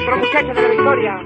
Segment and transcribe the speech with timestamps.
[0.00, 1.20] De la victoria.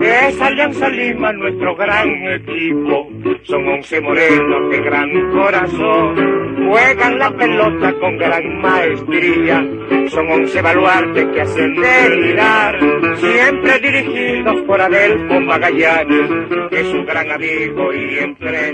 [0.00, 3.08] Es Alianza Lima nuestro gran equipo.
[3.42, 6.66] Son once morenos de gran corazón.
[6.68, 9.66] Juegan la pelota con gran maestría.
[10.08, 12.78] Son once baluartes que hacen delirar.
[13.16, 16.30] Siempre dirigidos por Adelfo Magallanes,
[16.70, 18.67] que es un gran amigo y entrenador.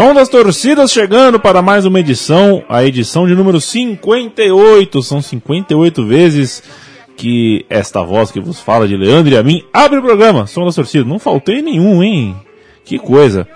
[0.00, 5.02] Som das torcidas chegando para mais uma edição, a edição de número 58.
[5.02, 6.62] São 58 vezes
[7.18, 10.46] que esta voz que vos fala de Leandro e a mim abre o programa.
[10.46, 11.06] Som das torcidas.
[11.06, 12.34] Não faltei nenhum, hein?
[12.82, 13.46] Que coisa.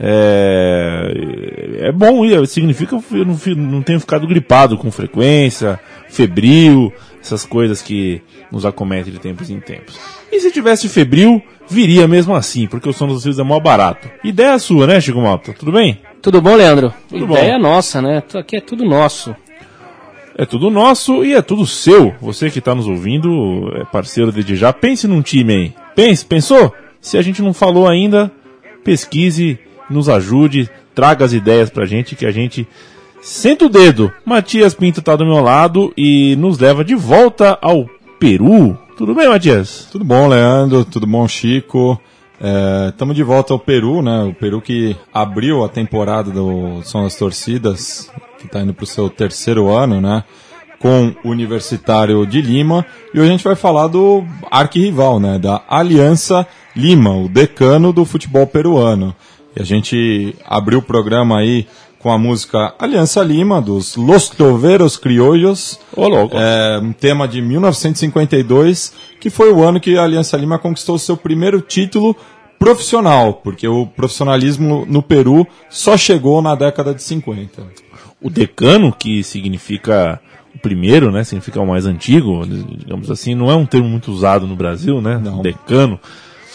[0.00, 7.44] É, é bom, significa que eu não, não tenho ficado gripado com frequência, febril, essas
[7.44, 8.20] coisas que
[8.50, 9.98] nos acometem de tempos em tempos.
[10.30, 14.10] E se tivesse febril, viria mesmo assim, porque o som dos torcidas é mó barato.
[14.24, 15.52] Ideia sua, né, Chico Malta?
[15.52, 16.00] Tudo bem?
[16.20, 16.92] Tudo bom, Leandro?
[17.08, 17.62] Tudo Ideia bom.
[17.62, 18.22] nossa, né?
[18.34, 19.34] Aqui é tudo nosso.
[20.36, 22.14] É tudo nosso e é tudo seu.
[22.20, 24.72] Você que está nos ouvindo, é parceiro desde já.
[24.72, 25.74] Pense num time aí.
[25.94, 26.74] Pense, pensou?
[27.00, 28.32] Se a gente não falou ainda,
[28.82, 29.58] pesquise,
[29.90, 32.66] nos ajude, traga as ideias pra gente que a gente
[33.22, 34.12] senta o dedo.
[34.26, 37.86] Matias Pinto tá do meu lado e nos leva de volta ao
[38.18, 38.76] Peru.
[38.98, 39.88] Tudo bem, Matias?
[39.90, 40.84] Tudo bom, Leandro?
[40.84, 41.98] Tudo bom, Chico?
[42.88, 44.24] Estamos de volta ao Peru, né?
[44.24, 48.86] O Peru que abriu a temporada do São das Torcidas, que está indo para o
[48.86, 50.24] seu terceiro ano, né?
[50.80, 52.84] Com o Universitário de Lima.
[53.14, 55.38] E hoje a gente vai falar do arquirrival, né?
[55.38, 59.14] Da Aliança Lima, o decano do futebol peruano.
[59.56, 61.66] E a gente abriu o programa aí
[62.02, 65.78] com a música Aliança Lima, dos Los Toveros Criollos.
[65.96, 66.36] Ô, louco.
[66.36, 71.16] É, um tema de 1952, que foi o ano que a Aliança Lima conquistou seu
[71.16, 72.16] primeiro título
[72.58, 77.62] profissional, porque o profissionalismo no Peru só chegou na década de 50.
[78.20, 80.20] o decano, que significa
[80.54, 81.24] o primeiro, né?
[81.24, 85.20] Significa o mais antigo, digamos assim, não é um termo muito usado no Brasil, né?
[85.22, 85.40] Não.
[85.40, 86.00] Decano.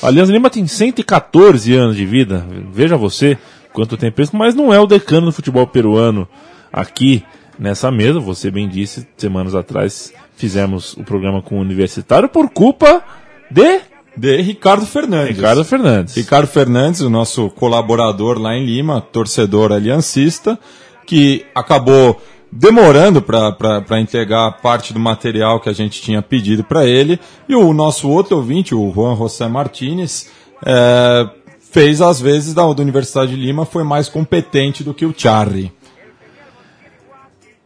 [0.01, 3.37] A Aliança Lima tem 114 anos de vida, veja você
[3.77, 6.27] quanto tempo mas não é o decano do futebol peruano
[6.73, 7.23] aqui
[7.59, 13.03] nessa mesa, você bem disse, semanas atrás fizemos o programa com o Universitário por culpa
[13.51, 13.81] de
[14.17, 15.35] De Ricardo Fernandes.
[15.35, 16.15] Ricardo Fernandes.
[16.15, 20.57] Ricardo Fernandes, o nosso colaborador lá em Lima, torcedor aliancista,
[21.05, 22.19] que acabou
[22.51, 27.19] demorando para entregar parte do material que a gente tinha pedido para ele.
[27.47, 30.31] E o nosso outro ouvinte, o Juan José Martinez,
[30.65, 31.29] é,
[31.71, 35.71] fez as vezes da, da Universidade de Lima, foi mais competente do que o Charri.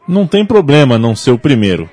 [0.07, 1.89] Não tem problema não ser o primeiro.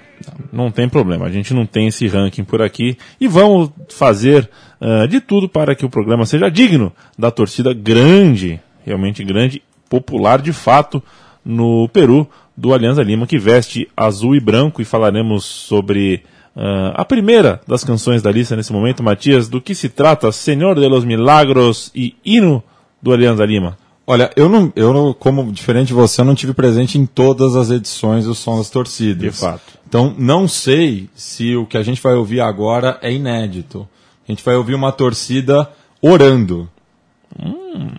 [0.53, 1.27] Não tem problema.
[1.27, 2.97] A gente não tem esse ranking por aqui.
[3.21, 4.49] E vamos fazer
[4.81, 10.41] ah, de tudo para que o programa seja digno da torcida grande, realmente grande, popular
[10.41, 11.03] de fato,
[11.45, 14.83] no Peru, do Alianza Lima, que veste azul e branco.
[14.83, 16.23] E falaremos sobre
[16.61, 19.03] ah, a primeira das canções da lista nesse momento.
[19.03, 22.63] Matias, do que se trata Senhor de los Milagros e hino
[23.01, 23.79] do Alianza Lima?
[24.05, 27.55] Olha, eu não, eu não, como diferente de você, eu não tive presente em todas
[27.55, 29.21] as edições do Som das Torcidas.
[29.21, 29.79] De fato.
[29.87, 33.87] Então, não sei se o que a gente vai ouvir agora é inédito.
[34.27, 35.71] A gente vai ouvir uma torcida
[36.03, 36.69] orando.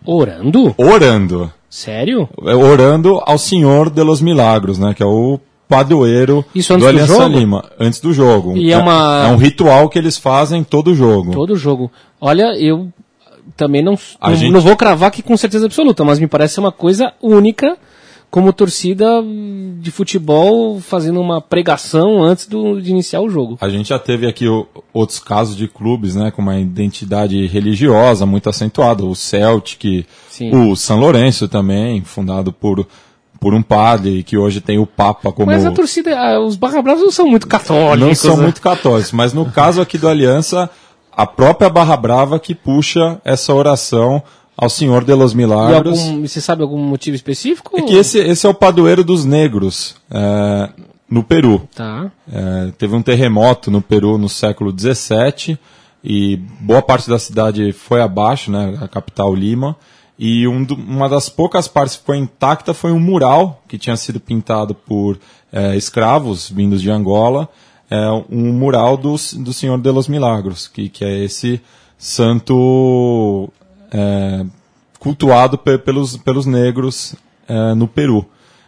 [0.04, 0.74] Orando?
[0.78, 1.54] Orando.
[1.70, 2.28] Sério?
[2.44, 4.94] É, Orando ao Senhor de los Milagros, né?
[4.94, 7.38] Que é o padroeiro Isso antes do do Aliança jogo?
[7.40, 7.66] Lima.
[7.80, 8.58] Antes do jogo.
[8.58, 11.32] E é uma- é um ritual que eles fazem todo jogo.
[11.32, 11.90] Todo jogo.
[12.20, 12.90] Olha, eu
[13.56, 16.72] também não, não, gente- não vou cravar aqui com certeza absoluta, mas me parece uma
[16.72, 17.78] coisa única
[18.32, 19.06] como torcida
[19.80, 23.58] de futebol fazendo uma pregação antes do, de iniciar o jogo.
[23.60, 28.26] A gente já teve aqui o- outros casos de clubes, né, com uma identidade religiosa
[28.28, 30.52] muito acentuada, o Celtic, Sim.
[30.56, 32.86] o São Lourenço também, fundado por
[33.40, 36.82] por um padre que hoje tem o Papa como Mas a torcida, ah, os Barra
[36.82, 38.00] Bravos não são muito católicos.
[38.00, 38.44] não são né?
[38.44, 40.70] muito católicos, mas no caso aqui do Aliança,
[41.12, 44.22] a própria Barra Brava que puxa essa oração
[44.58, 46.00] ao Senhor de los E Milagros.
[46.00, 47.78] algum, você sabe algum motivo específico?
[47.80, 50.70] É que esse, esse é o padroeiro dos negros é,
[51.10, 51.68] no Peru.
[51.74, 52.12] Tá.
[52.32, 55.58] É, teve um terremoto no Peru no século XVII
[56.04, 59.78] e boa parte da cidade foi abaixo, né, a capital Lima.
[60.22, 63.96] E um do- uma das poucas partes que ficou intacta foi um mural que tinha
[63.96, 65.18] sido pintado por
[65.52, 67.48] é, escravos vindos de Angola,
[67.90, 67.98] é,
[68.30, 71.62] um mural do, do Senhor de los Milagros, que, que é esse
[72.44, 73.50] santo
[73.92, 74.46] é,
[75.00, 77.16] cultuado pe- pelos, pelos negros
[77.48, 78.26] é, no Peru.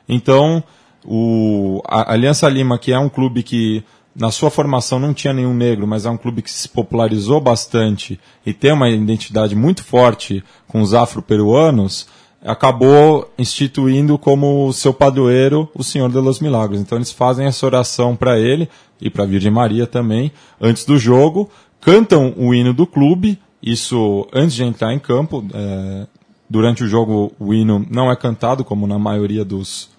[0.07, 0.63] Então,
[1.06, 3.83] o, a Aliança Lima, que é um clube que
[4.16, 8.19] na sua formação não tinha nenhum negro, mas é um clube que se popularizou bastante
[8.46, 12.08] e tem uma identidade muito forte com os afro-peruanos,
[12.44, 16.81] acabou instituindo como seu padroeiro o Senhor de los Milagres.
[16.81, 18.68] Então eles fazem essa oração para ele
[19.00, 21.50] e para a Virgem Maria também antes do jogo,
[21.80, 25.46] cantam o hino do clube, isso antes de entrar em campo.
[25.54, 26.08] É,
[26.50, 29.90] durante o jogo o hino não é cantado como na maioria dos,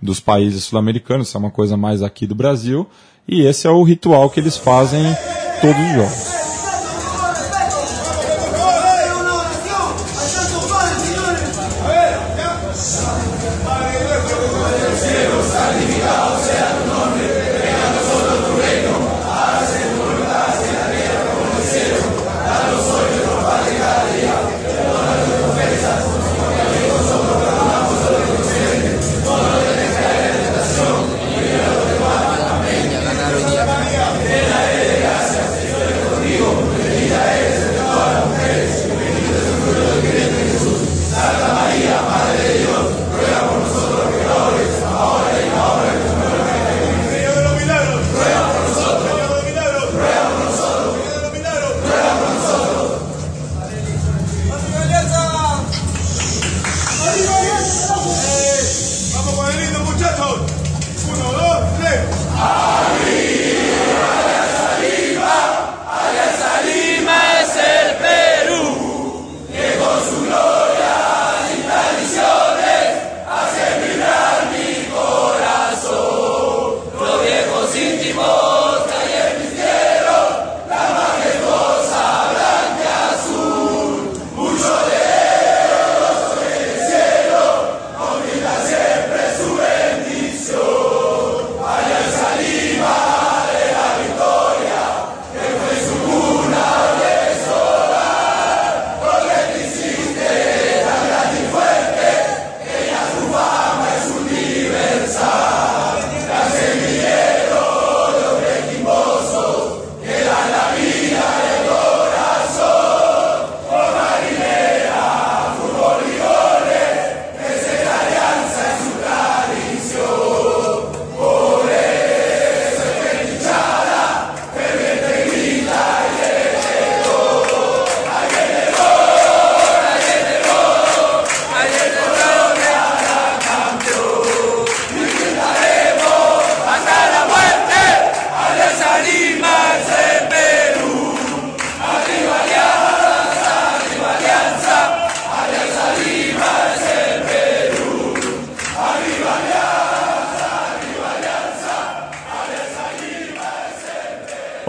[0.00, 2.86] dos países sul-americanos, isso é uma coisa mais aqui do Brasil.
[3.26, 5.02] E esse é o ritual que eles fazem
[5.60, 6.39] todos os jogos.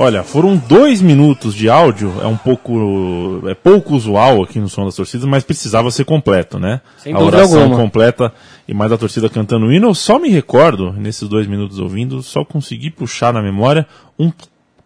[0.02, 3.44] Olha, foram dois minutos de áudio, é um pouco.
[3.48, 6.82] é pouco usual aqui no som das torcidas, mas precisava ser completo, né?
[6.98, 7.78] Sem a oração alguma.
[7.80, 8.34] completa
[8.68, 9.90] e mais a torcida cantando o hino.
[9.90, 13.86] Eu só me recordo, nesses dois minutos ouvindo, só consegui puxar na memória
[14.18, 14.32] um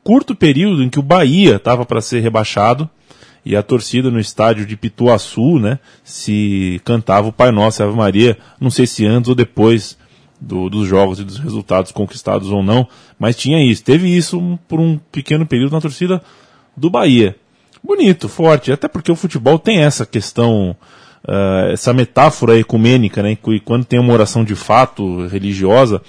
[0.04, 2.90] curto período em que o Bahia estava para ser rebaixado
[3.46, 7.96] e a torcida no estádio de Pituaçu, né, se cantava o Pai Nosso e Ave
[7.96, 9.98] Maria, não sei se antes ou depois
[10.46, 12.88] do- dos jogos e dos resultados conquistados ou não,
[13.18, 13.84] mas tinha isso.
[13.84, 16.22] Teve isso por um pequeno período na torcida
[16.78, 17.36] do Bahia.
[17.84, 20.76] Bonito, forte, até porque o futebol tem essa questão,
[21.28, 26.02] ah, essa metáfora ecumênica, né, e quando tem uma oração de fato religiosa,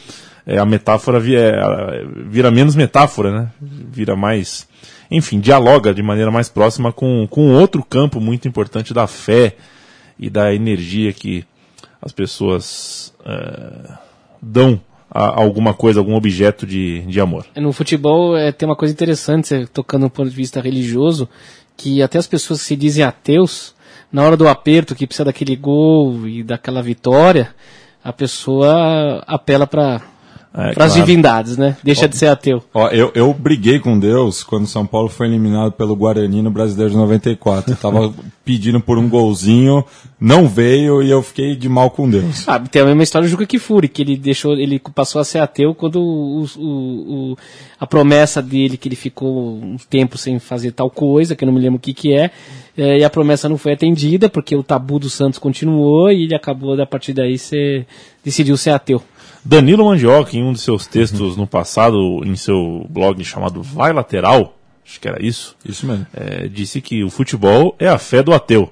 [0.46, 1.92] é, a metáfora vi- é, ela
[2.28, 4.66] vira menos metáfora, né, vira mais,
[5.10, 9.56] enfim, dialoga de maneira mais próxima com, com outro campo muito importante da fé
[10.18, 11.44] e da energia que
[12.00, 13.92] as pessoas eh,
[14.46, 17.46] dão alguma coisa, algum objeto de, de amor.
[17.56, 21.28] No futebol é, tem uma coisa interessante, você tocando do ponto de vista religioso,
[21.76, 23.74] que até as pessoas que se dizem ateus,
[24.12, 27.54] na hora do aperto, que precisa daquele gol e daquela vitória,
[28.02, 30.02] a pessoa apela para
[30.56, 30.92] É, as claro.
[30.94, 31.76] divindades, né?
[31.84, 32.62] Deixa de ser ateu.
[32.72, 36.92] Ó, eu, eu briguei com Deus quando São Paulo foi eliminado pelo Guarani no Brasileiro
[36.92, 37.72] de 94.
[37.72, 39.84] Eu tava pedindo por um golzinho,
[40.18, 42.48] não veio e eu fiquei de mal com Deus.
[42.48, 45.40] Ah, tem a mesma história do Juca Kifuri, que ele deixou, ele passou a ser
[45.40, 47.36] ateu quando o, o- o-
[47.78, 51.52] a promessa dele, que ele ficou um tempo sem fazer tal coisa, que eu não
[51.54, 52.30] me lembro o que que é,
[52.78, 56.34] eh, e a promessa não foi atendida, porque o tabu do Santos continuou, e ele
[56.34, 57.84] acabou, a partir daí, ser,
[58.24, 59.02] decidiu ser ateu.
[59.48, 64.56] Danilo Mandioca, em um de seus textos no passado, em seu blog chamado Vai Lateral,
[64.84, 66.04] acho que era isso, Isso mesmo.
[66.14, 68.68] eh, disse que o futebol é a fé do ateu.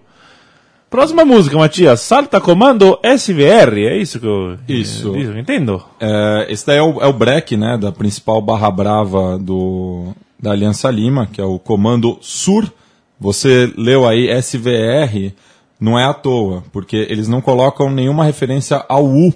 [0.90, 2.00] Próxima música, Matias.
[2.00, 3.78] Salta Comando SVR.
[3.78, 5.14] É isso que eu, Isso.
[5.14, 5.82] é isso eu entendo?
[6.00, 10.52] É, esse daí é o, é o break, né, da principal barra brava do, da
[10.52, 12.72] Aliança Lima, que é o Comando Sur.
[13.18, 15.32] Você leu aí SVR,
[15.80, 19.32] não é à toa, porque eles não colocam nenhuma referência ao U,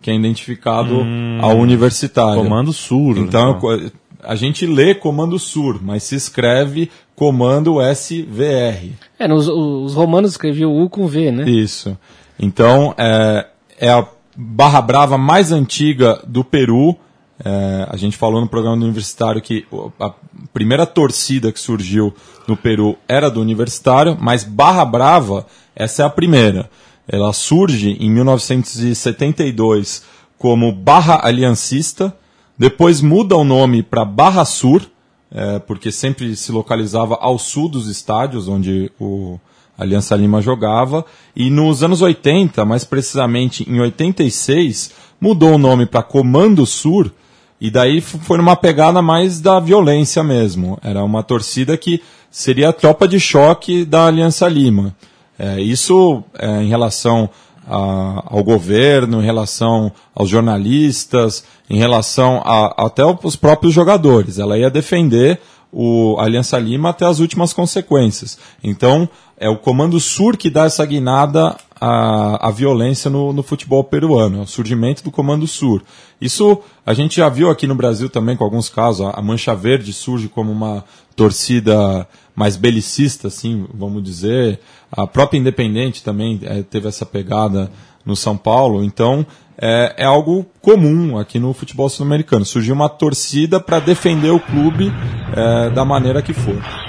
[0.00, 1.04] que é identificado
[1.40, 2.42] ao universitário.
[2.42, 3.18] Comando Sur.
[3.18, 3.78] Então, co-
[4.22, 8.92] a gente lê Comando Sur, mas se escreve Comando SVR.
[9.18, 11.48] É, nos, os romanos escreviam U com V, né?
[11.48, 11.96] Isso.
[12.38, 13.46] Então, é,
[13.78, 16.96] é a barra brava mais antiga do Peru.
[17.44, 19.64] É, a gente falou no programa do Universitário que
[20.00, 20.12] a
[20.52, 22.12] primeira torcida que surgiu
[22.46, 26.68] no Peru era do Universitário, mas Barra Brava, essa é a primeira.
[27.08, 30.02] Ela surge em 1972
[30.36, 32.14] como Barra Aliancista,
[32.56, 34.82] depois muda o nome para Barra Sur,
[35.30, 39.38] é, porque sempre se localizava ao sul dos estádios onde o
[39.76, 46.02] Aliança Lima jogava, e nos anos 80, mais precisamente em 86, mudou o nome para
[46.02, 47.12] Comando Sur,
[47.60, 50.78] e daí foi numa pegada mais da violência mesmo.
[50.82, 52.00] Era uma torcida que
[52.30, 54.94] seria a tropa de choque da Aliança Lima.
[55.38, 57.30] É, isso é, em relação
[57.66, 64.38] a- ao governo, em relação aos jornalistas, em relação a, até os próprios jogadores.
[64.38, 65.38] Ela ia defender
[65.70, 68.38] o Aliança Lima até as últimas consequências.
[68.64, 73.84] Então, é o Comando Sur que dá essa guinada à, à violência no, no futebol
[73.84, 75.82] peruano, é o surgimento do Comando Sur.
[76.18, 79.06] Isso a gente já viu aqui no Brasil também com alguns casos.
[79.06, 80.82] A, a Mancha Verde surge como uma
[81.14, 84.60] torcida mais belicista, assim, vamos dizer.
[84.92, 87.68] A própria Independente também eh, teve essa pegada
[88.06, 88.84] no São Paulo.
[88.84, 89.26] Então,
[89.60, 92.44] é, é algo comum aqui no futebol sul-americano.
[92.44, 94.92] Surgiu uma torcida para defender o clube
[95.34, 96.87] eh, da maneira que for.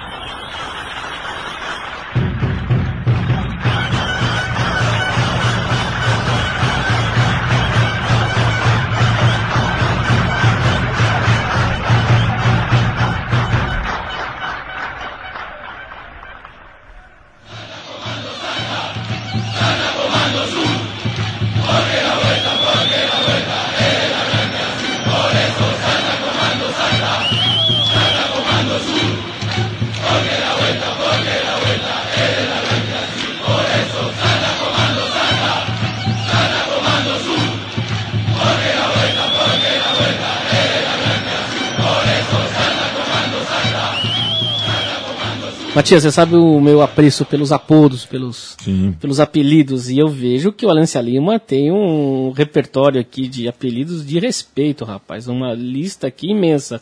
[45.80, 48.94] Matias, você sabe o meu apreço pelos apodos, pelos, Sim.
[49.00, 54.06] pelos apelidos, e eu vejo que o Alância Lima tem um repertório aqui de apelidos
[54.06, 55.30] de respeito, rapaz.
[55.30, 56.82] Uma lista aqui imensa.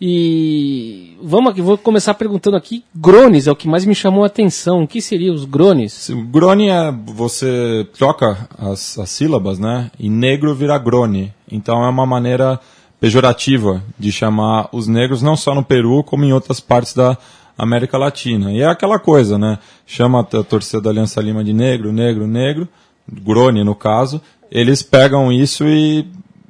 [0.00, 2.82] E vamos aqui, vou começar perguntando aqui.
[2.94, 4.82] Grones é o que mais me chamou a atenção.
[4.82, 6.08] O que seriam os Grones?
[6.08, 9.90] O Grone é você troca as, as sílabas, né?
[9.98, 11.34] E negro vira Grone.
[11.52, 12.58] Então é uma maneira
[12.98, 17.18] pejorativa de chamar os negros não só no Peru como em outras partes da
[17.62, 18.52] América Latina.
[18.52, 19.58] E é aquela coisa, né?
[19.86, 22.68] Chama a torcida da Aliança Lima de negro, negro, negro,
[23.10, 24.20] Grone no caso.
[24.50, 26.06] Eles pegam isso e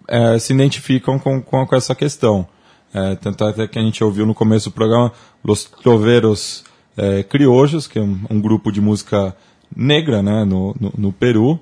[0.09, 2.47] é, se identificam com, com, com essa questão.
[2.93, 5.13] É, tanto até que a gente ouviu no começo do programa
[5.45, 6.65] Los Troveros
[6.97, 9.35] é, Criollos, que é um, um grupo de música
[9.75, 11.59] negra né, no, no, no Peru.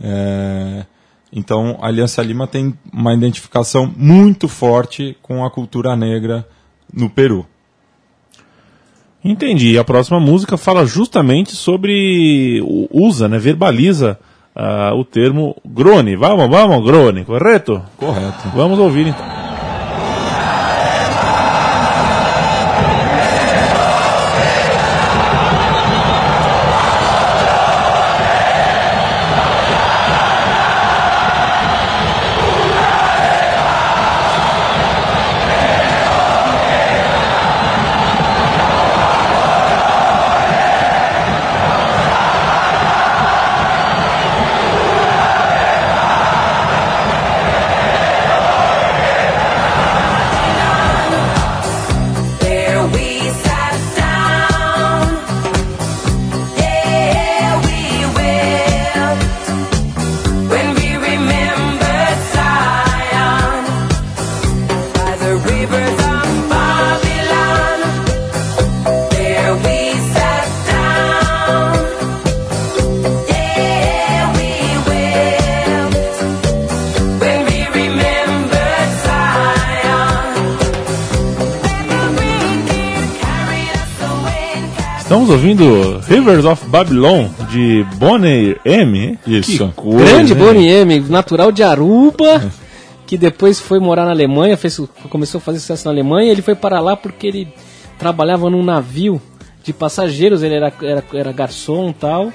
[0.00, 0.84] É,
[1.32, 6.46] então a Aliança Lima tem uma identificação muito forte com a cultura negra
[6.92, 7.46] no Peru.
[9.24, 9.72] Entendi.
[9.72, 12.60] E a próxima música fala justamente sobre.
[12.90, 13.38] usa, né?
[13.38, 14.18] Verbaliza
[14.54, 16.16] ah, o termo Grone.
[16.16, 17.82] Vamos, vamos, Grone, correto?
[17.96, 18.48] Correto.
[18.54, 19.41] Vamos ouvir então.
[85.32, 89.18] Ouvindo Rivers of Babylon de Bonnie M.
[89.26, 89.68] Isso.
[89.68, 90.38] Que coisa, Grande hein?
[90.38, 92.52] Bonnie M, natural de Aruba,
[93.06, 96.30] que depois foi morar na Alemanha, fez, começou a fazer sucesso na Alemanha.
[96.30, 97.48] Ele foi para lá porque ele
[97.98, 99.20] trabalhava num navio
[99.64, 102.32] de passageiros, ele era, era, era garçom e tal,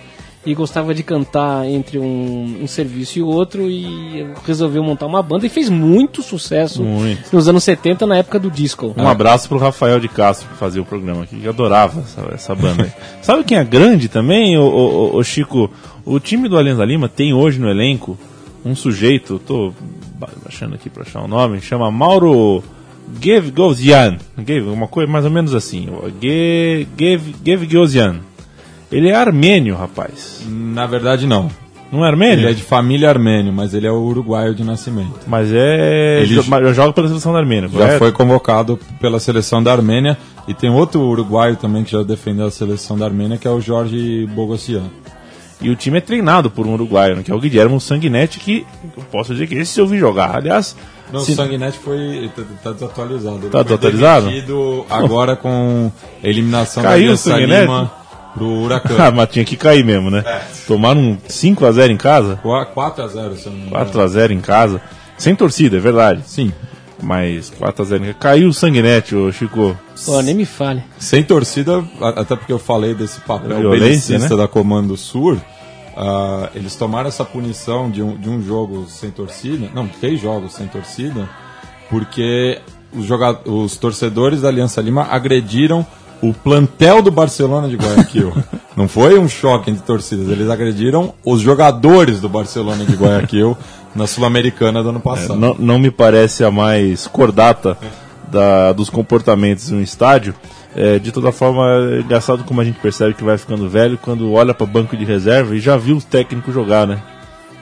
[0.49, 5.45] e gostava de cantar entre um, um serviço e outro, e resolveu montar uma banda
[5.45, 7.35] e fez muito sucesso Muito.
[7.35, 8.93] nos anos 70, na época do disco.
[8.97, 12.55] Um abraço pro Rafael de Castro que fazia o programa aqui, que adorava essa, essa
[12.55, 12.91] banda.
[13.21, 15.69] Sabe quem é grande também, o, Chico?
[16.05, 18.17] O time do Alianza Lima tem hoje no elenco
[18.63, 19.73] um sujeito, tô
[20.43, 22.63] baixando aqui pra achar o nome, chama Mauro
[23.21, 24.17] Gevgozian.
[24.45, 25.87] Gev- Uma coisa mais ou menos assim.
[26.21, 28.19] Ge- Gev- Gevgozian.
[28.91, 30.41] Ele é armênio, rapaz.
[30.47, 31.49] Na verdade, não.
[31.91, 32.39] Não é armênio?
[32.39, 35.19] Ele é de família armênio, mas ele é uruguaio de nascimento.
[35.25, 36.21] Mas é.
[36.21, 37.97] Ele jo- joga pela seleção da Armênia, Já correto?
[37.99, 40.17] foi convocado pela seleção da Armênia
[40.47, 43.61] e tem outro uruguaio também que já defendeu a seleção da Armênia, que é o
[43.61, 44.83] Jorge Bogossian.
[45.61, 48.65] E o time é treinado por um uruguaio, né, que é o Guilherme Sanguinetti, que
[48.95, 50.35] eu posso dizer que esse eu vi jogar.
[50.35, 50.75] Aliás,
[51.11, 53.37] Não, se- o Sanguinetti foi tá, tá desatualizado.
[53.43, 54.29] Ele Tá desatualizado?
[54.89, 55.89] agora com
[56.23, 57.61] a eliminação Caiu da Aliança Sanguinetti?
[57.61, 57.91] Lima
[58.37, 59.11] pro ah, Huracan.
[59.11, 60.23] mas tinha que cair mesmo, né?
[60.67, 63.85] Tomaram um 5x0 em casa, 4x0, se eu não me engano.
[63.85, 64.81] 4x0 em casa,
[65.17, 66.21] sem torcida, é verdade.
[66.25, 66.53] Sim.
[67.01, 68.13] Mas 4x0 em casa.
[68.19, 69.77] Caiu o Sanguinetti, ô Chico.
[70.05, 70.83] Pô, nem me fale.
[70.97, 74.41] Sem torcida, até porque eu falei desse papel Violência, belicista né?
[74.41, 75.39] da Comando Sur,
[75.95, 80.53] ah, eles tomaram essa punição de um, de um jogo sem torcida, não, três jogos
[80.53, 81.27] sem torcida,
[81.89, 82.61] porque
[82.93, 83.07] os,
[83.45, 85.85] os torcedores da Aliança Lima agrediram
[86.21, 88.33] o plantel do Barcelona de Guayaquil.
[88.75, 93.57] não foi um choque entre torcidas, eles agrediram os jogadores do Barcelona de Guayaquil
[93.95, 95.35] na Sul-Americana do ano passado.
[95.39, 97.77] Não, não me parece a mais cordata
[98.31, 100.33] da- dos comportamentos no estádio.
[100.75, 101.63] É, de toda forma,
[101.95, 105.03] é engraçado como a gente percebe que vai ficando velho quando olha para banco de
[105.05, 107.01] reserva e já viu os técnicos jogar, né?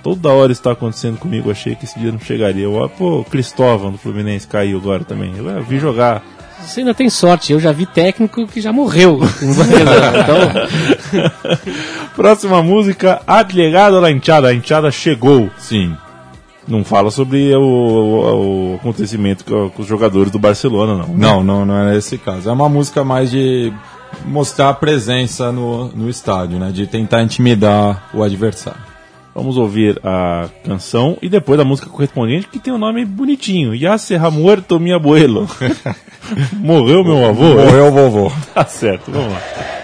[0.03, 1.49] Toda hora isso está acontecendo comigo.
[1.49, 2.65] Achei que esse dia não chegaria.
[2.65, 5.33] Eu, olho, pô, o Cristóvão do Fluminense caiu agora também.
[5.35, 6.21] Eu, é, vi jogar.
[6.61, 9.19] Você ainda tem sorte, eu já vi técnico que já morreu.
[9.41, 11.21] então,
[12.15, 14.47] Próxima música, Adlegado la Hinchada.
[14.49, 15.49] A Hinchada chegou.
[15.57, 15.95] Sim.
[16.67, 21.13] Não fala sobre o, o- o acontecimento com, com os jogadores do Barcelona, não.
[21.15, 22.49] Não, não, não é esse caso.
[22.49, 23.71] É uma música mais de
[24.25, 26.71] mostrar a presença no, no estádio, né?
[26.71, 28.79] De tentar intimidar o adversário.
[29.35, 33.75] Vamos ouvir a canção e depois a música correspondente, que tem um nome bonitinho.
[33.75, 35.45] Ya se ha muerto mi abuelo.
[36.55, 37.43] Morreu meu avô?
[37.43, 38.31] Morreu o vovô.
[38.53, 39.74] Tá certo, vamos lá.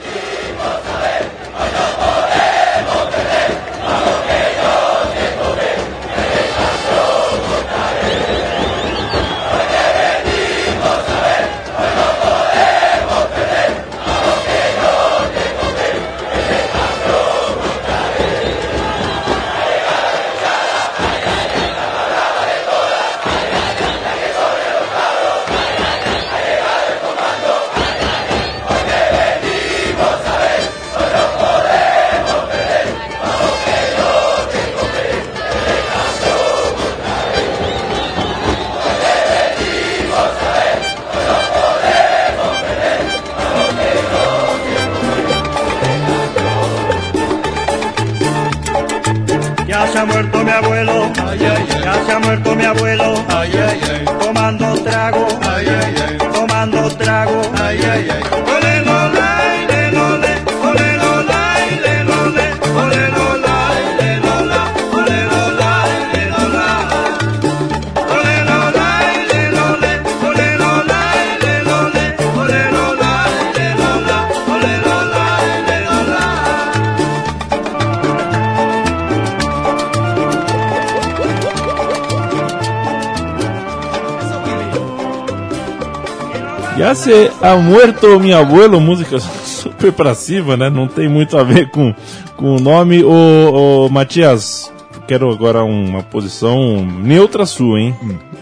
[86.81, 90.67] Ya se ha muerto mi abuelo, música super pra cima, né?
[90.67, 91.93] Não tem muito a ver com,
[92.35, 93.03] com o nome.
[93.03, 94.73] Ô, ô Matias,
[95.07, 97.95] quero agora uma posição neutra sua, hein?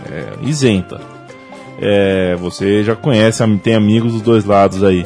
[0.10, 1.02] É, isenta.
[1.82, 5.06] É, você já conhece, tem amigos dos dois lados aí.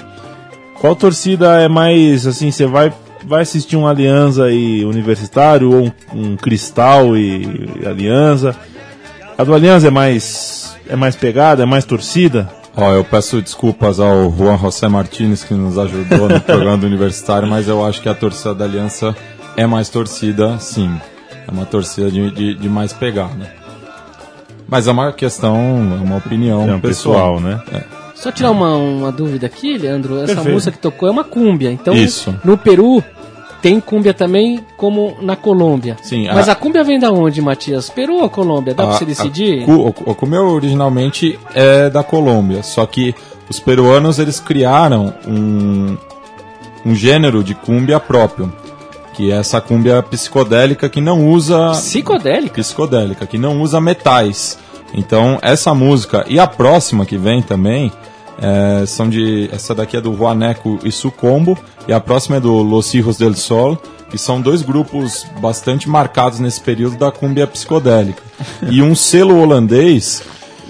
[0.79, 2.93] Qual torcida é mais, assim, você vai,
[3.25, 8.55] vai assistir um Aliança e Universitário ou um, um Cristal e, e Aliança?
[9.35, 12.61] A do Aliança é mais, é mais pegada, é mais torcida?
[12.75, 17.47] Ó, eu peço desculpas ao Juan José Martinez que nos ajudou no programa do Universitário,
[17.47, 19.15] mas eu acho que a torcida da Aliança
[19.55, 20.91] é mais torcida, sim.
[21.47, 23.51] É uma torcida de, de, de mais pegar, né?
[24.67, 25.55] Mas é uma questão,
[25.99, 27.39] é uma opinião É um pessoal, pessoal.
[27.39, 27.61] né?
[27.71, 27.83] É.
[28.15, 30.15] Só tirar uma, uma dúvida aqui, Leandro.
[30.17, 30.53] Essa Perfeito.
[30.53, 31.69] música que tocou é uma cúmbia.
[31.71, 32.33] Então, Isso.
[32.43, 33.03] no Peru
[33.63, 35.95] tem cúmbia também, como na Colômbia.
[36.03, 37.89] Sim, Mas a- a, cúmbia vem da onde, Matias?
[37.89, 38.75] Peru ou Colômbia?
[38.75, 39.63] Dá pra A- você decidir?
[39.63, 43.15] a Cumeu originalmente é da Colômbia, só que
[43.49, 45.97] os peruanos eles criaram um,
[46.85, 48.51] um gênero de cúmbia próprio,
[49.13, 52.55] que é essa cúmbia psicodélica que não usa Psicodélica?
[52.55, 54.59] psicodélica, que não usa metais.
[54.93, 57.91] Então, essa música e a próxima que vem também
[58.41, 59.49] é, são de.
[59.51, 63.33] Essa daqui é do Juaneco e Sucombo, e a próxima é do Los Hijos del
[63.33, 68.21] Sol, que são dois grupos bastante marcados nesse período da cúmbia psicodélica.
[68.69, 70.23] E um selo holandês.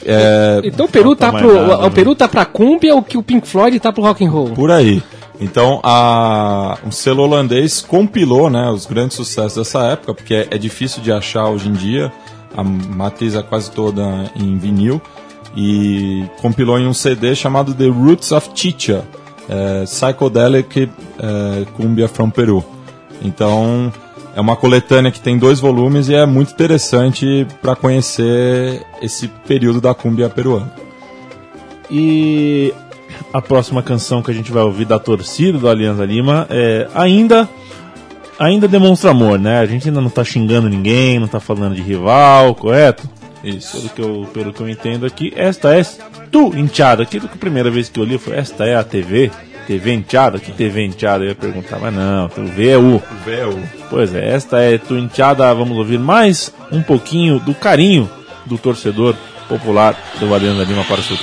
[0.05, 1.53] É, Então o Peru tá, tá pro.
[1.53, 4.29] nada, o Peru tá pra cúmbia ou que o Pink Floyd tá pro rock and
[4.29, 4.49] roll?
[4.49, 5.01] Por aí.
[5.39, 10.57] Então, a, um selo holandês compilou né, os grandes sucessos dessa época, porque é, é
[10.57, 12.11] difícil de achar hoje em dia,
[12.55, 15.01] a matriz é quase toda em vinil,
[15.55, 19.03] e compilou em um CD chamado The Roots of Chicha,
[19.47, 20.89] é, Psychedelic
[21.19, 22.63] é, Cumbia from Peru.
[23.21, 23.91] Então,
[24.35, 29.79] é uma coletânea que tem dois volumes e é muito interessante para conhecer esse período
[29.79, 30.73] da cumbia peruana.
[31.89, 32.73] E
[33.31, 37.47] a próxima canção que a gente vai ouvir da torcida do Alianza Lima é ainda
[38.39, 39.59] ainda demonstra amor, né?
[39.59, 43.07] A gente ainda não tá xingando ninguém, não tá falando de rival, correto?
[43.43, 43.77] Isso.
[43.77, 45.83] Pelo que eu, pelo que eu entendo aqui, esta é
[46.31, 47.03] tu enteada.
[47.03, 49.29] Aquilo que a primeira vez que eu li foi esta é a TV,
[49.67, 51.23] TV enteada, que TV enteada?
[51.23, 53.01] Eu ia perguntar, mas não, TV é o.
[53.25, 53.59] Véu.
[53.89, 55.53] Pois é, esta é tu enteada.
[55.53, 58.09] Vamos ouvir mais um pouquinho do carinho
[58.45, 59.15] do torcedor
[59.47, 61.17] popular do Alianza Lima para o seu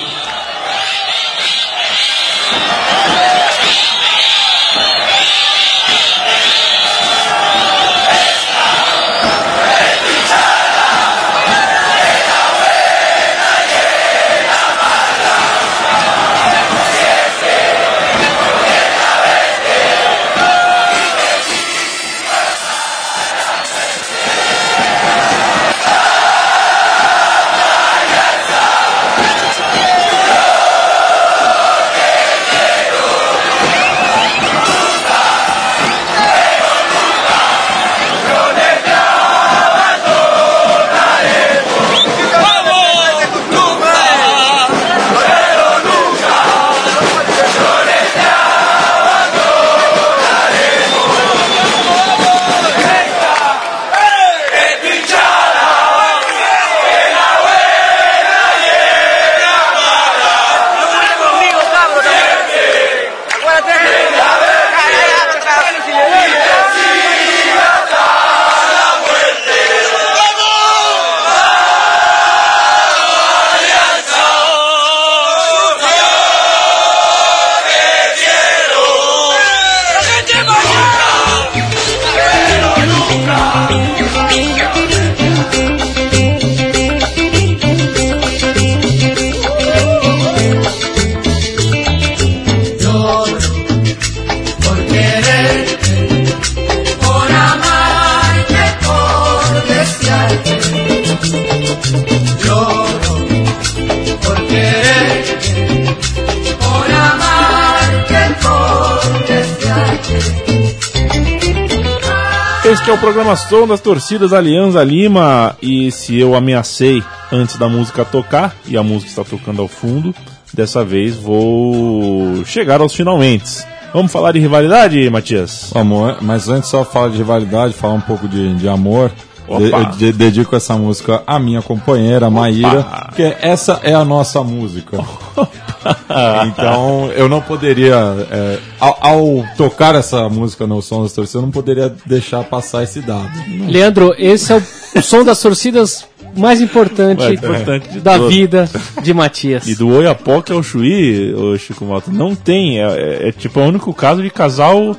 [112.91, 115.57] é o programa Som das Torcidas Alianza Lima.
[115.63, 120.13] E se eu ameacei antes da música tocar, e a música está tocando ao fundo,
[120.53, 123.65] dessa vez vou chegar aos finalmente.
[123.95, 125.71] Vamos falar de rivalidade, Matias?
[125.75, 129.11] Amor, mas antes só falar de rivalidade, falar um pouco de, de amor.
[129.47, 129.59] Opa.
[129.61, 134.43] De- eu de- dedico essa música à minha companheira, Maíra, porque essa é a nossa
[134.45, 134.99] música.
[136.47, 137.95] então, eu não poderia,
[138.31, 142.83] é, ao, ao tocar essa música no som das torcidas, eu não poderia deixar passar
[142.83, 143.31] esse dado.
[143.69, 144.63] Leandro, esse é o,
[144.99, 148.69] o som das torcidas mais importante, Mais importante da vida
[149.03, 149.67] de Matias.
[149.67, 152.81] E do Oiapoque ao Chuí, ô Chico Malta, não tem.
[152.81, 154.97] É, é- é tipo o único caso de casal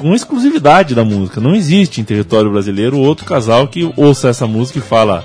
[0.00, 1.40] com exclusividade da música.
[1.40, 5.24] Não existe em território brasileiro outro casal que ouça essa música e fala: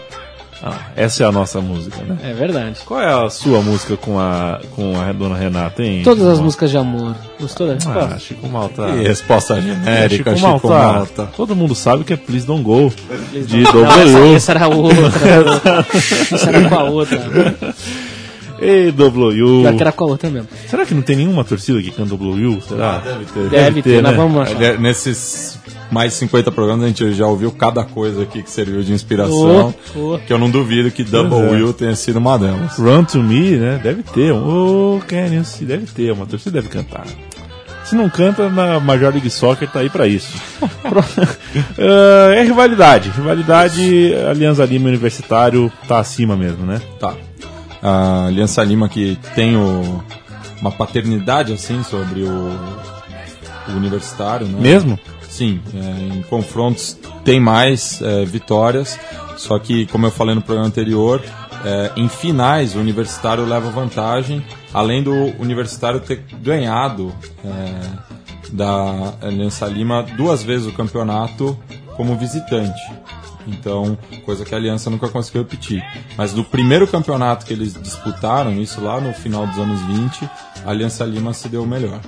[0.66, 2.18] ah, essa é a nossa música, né?
[2.24, 2.80] É verdade.
[2.86, 6.02] Qual é a sua música com a, com a dona Renata, hein?
[6.04, 7.16] Todas Chico as músicas de amor.
[7.40, 8.20] Gostou da Ah, resposta?
[8.20, 8.88] Chico Malta.
[8.90, 10.94] E resposta genérica, Chico Chico, Malta.
[10.94, 11.30] Malta.
[11.36, 12.92] Todo mundo sabe que é Please Don't Go.
[13.32, 14.36] De Não, essa, W.
[14.36, 14.98] essa era outra.
[16.32, 17.56] essa era com a outra.
[18.64, 19.64] EWU.
[19.64, 20.48] Já que era com a outra mesmo.
[20.68, 22.62] Será que não tem nenhuma torcida que canta WU?
[22.62, 22.98] Será?
[23.00, 23.50] deve ter.
[23.50, 24.18] Deve, ter, nós né?
[24.18, 24.62] vamos achar.
[24.62, 25.60] Ele- Nesses
[25.92, 29.74] mais de 50 programas a gente já ouviu cada coisa aqui que serviu de inspiração.
[29.96, 30.20] Oh, oh.
[30.20, 31.52] Que eu não duvido que Double é.
[31.52, 32.78] Will tenha sido uma delas.
[32.78, 33.80] Run to Me, né?
[33.82, 34.34] Deve ter.
[34.34, 35.00] um, Oh,
[35.44, 35.66] see?
[35.66, 36.12] Deve ter.
[36.12, 37.06] Uma torcida deve cantar.
[37.86, 40.36] Se não canta, na Major League Soccer tá aí pra isso.
[41.78, 43.10] Ah, é rivalidade.
[43.10, 46.82] Rivalidade, Alianza Lima Universitário tá acima mesmo, né?
[47.00, 47.16] Tá.
[47.84, 50.02] A Aliança Lima que tem o-
[50.62, 52.50] uma paternidade assim sobre o,
[53.68, 54.58] o universitário, né?
[54.60, 54.98] Mesmo?
[55.30, 58.98] Sim, é, em confrontos tem mais é, vitórias,
[59.36, 61.22] só que, como eu falei no programa anterior,
[61.66, 67.12] é, em finais o universitário leva vantagem, além do universitário ter ganhado
[67.44, 68.14] é,
[68.52, 71.58] da Aliança Lima duas vezes o campeonato
[71.98, 72.80] como visitante.
[73.48, 75.84] Então, coisa que a Aliança nunca conseguiu repetir.
[76.18, 80.30] Mas do primeiro campeonato que eles disputaram, isso lá no final dos anos 20,
[80.66, 82.00] a Aliança Lima se deu melhor.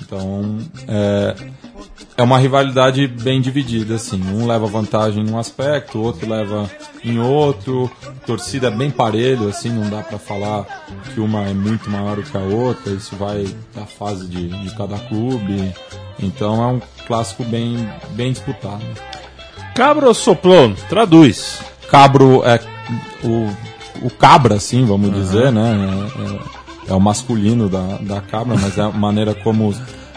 [0.00, 1.34] Então, é,
[2.16, 4.20] é uma rivalidade bem dividida, assim.
[4.22, 6.70] Um leva vantagem em um aspecto, o outro leva
[7.04, 7.90] em outro.
[8.26, 10.64] Torcida é bem parelho, assim, não dá pra falar
[11.12, 12.92] que uma é muito maior que a outra.
[12.92, 13.44] Isso vai
[13.74, 15.72] da fase de, de cada clube.
[16.18, 18.84] Então é um clássico bem, bem disputado.
[19.74, 21.60] Cabro Soplon, traduz.
[21.90, 22.60] Cabro é
[23.24, 26.08] o, o cabra, assim, vamos dizer, né?
[26.18, 29.72] É, é- é o masculino da, da cabra, mas é a maneira como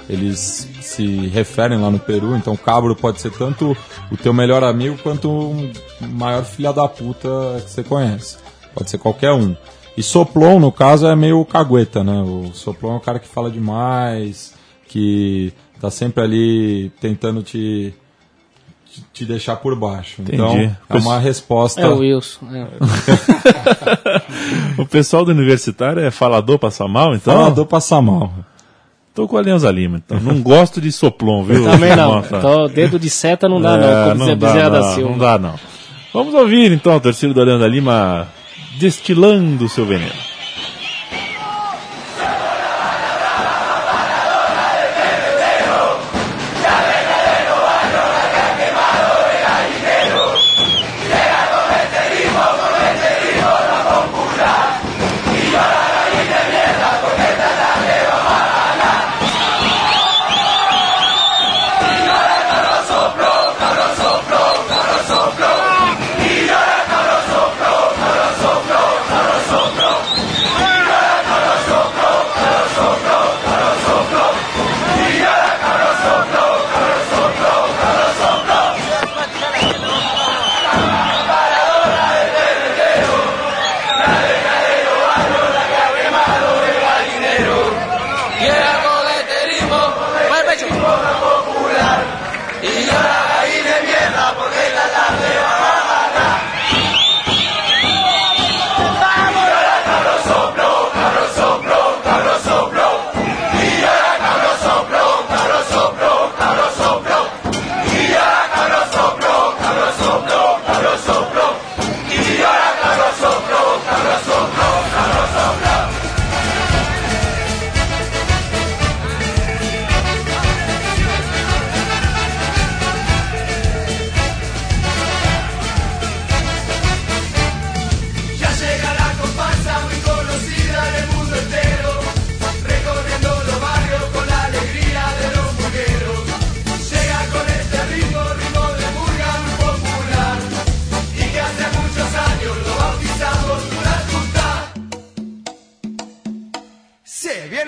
[0.09, 2.35] eles se referem lá no Peru.
[2.35, 3.77] Então, cabro pode ser tanto
[4.11, 7.29] o teu melhor amigo quanto o maior filha da puta
[7.63, 8.37] que você conhece.
[8.73, 9.55] Pode ser qualquer um.
[9.95, 12.19] E soplon, no caso, é meio cagueta, né?
[12.23, 14.53] O soplon é o cara que fala demais,
[14.87, 17.93] que tá sempre ali tentando te,
[19.13, 20.21] te, deixar por baixo.
[20.21, 20.75] Então, Entendi.
[20.89, 21.81] é uma resposta.
[21.81, 22.45] É o Wilson.
[22.53, 22.67] é.
[24.77, 27.33] O pessoal do universitário é falador passar mal, então?
[27.33, 28.33] Falador passa mal.
[29.13, 30.19] Tô com a Alianza Lima, então.
[30.19, 31.63] Não gosto de Soplon, viu?
[31.63, 32.19] Também não.
[32.19, 34.03] Então, dedo de seta não dá, É, não.
[34.09, 35.09] Como não dizer dá, Bezerra da não, Silva.
[35.11, 35.55] não dá, não.
[36.13, 38.27] Vamos ouvir, então, a torcida do Alianza Lima
[38.77, 40.11] destilando o seu veneno.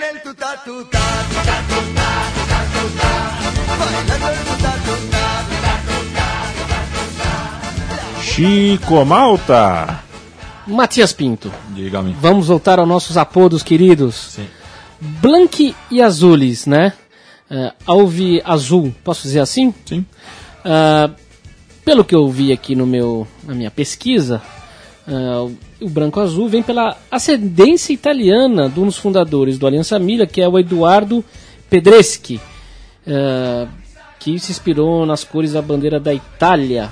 [0.04, 3.10] El tuta tuta, tuta tuta, tuta tuta,
[3.80, 6.14] bailando el tuta tuta, tuta tuta,
[6.58, 8.22] tuta tuta.
[8.24, 10.04] Chico Malta.
[10.68, 11.52] Matias Pinto.
[11.70, 12.14] Diga-me.
[12.20, 14.16] Vamos voltar aos nossos apodos queridos.
[14.16, 14.48] Sim.
[15.00, 16.94] Blanque e Azules, né?
[17.50, 19.74] Uh, Alve Azul, posso dizer assim?
[19.86, 20.06] Sim.
[20.66, 21.10] Ah,
[21.86, 24.42] pelo que eu vi aqui no meu, na minha pesquisa,
[25.08, 25.48] ah,
[25.82, 30.42] o- branco azul vem pela ascendência italiana de um dos fundadores do Aliança Milha, que
[30.42, 31.24] é o Eduardo
[31.70, 32.40] Pedreschi,
[33.08, 33.68] ah,
[34.20, 36.90] que se inspirou nas cores da bandeira da Itália.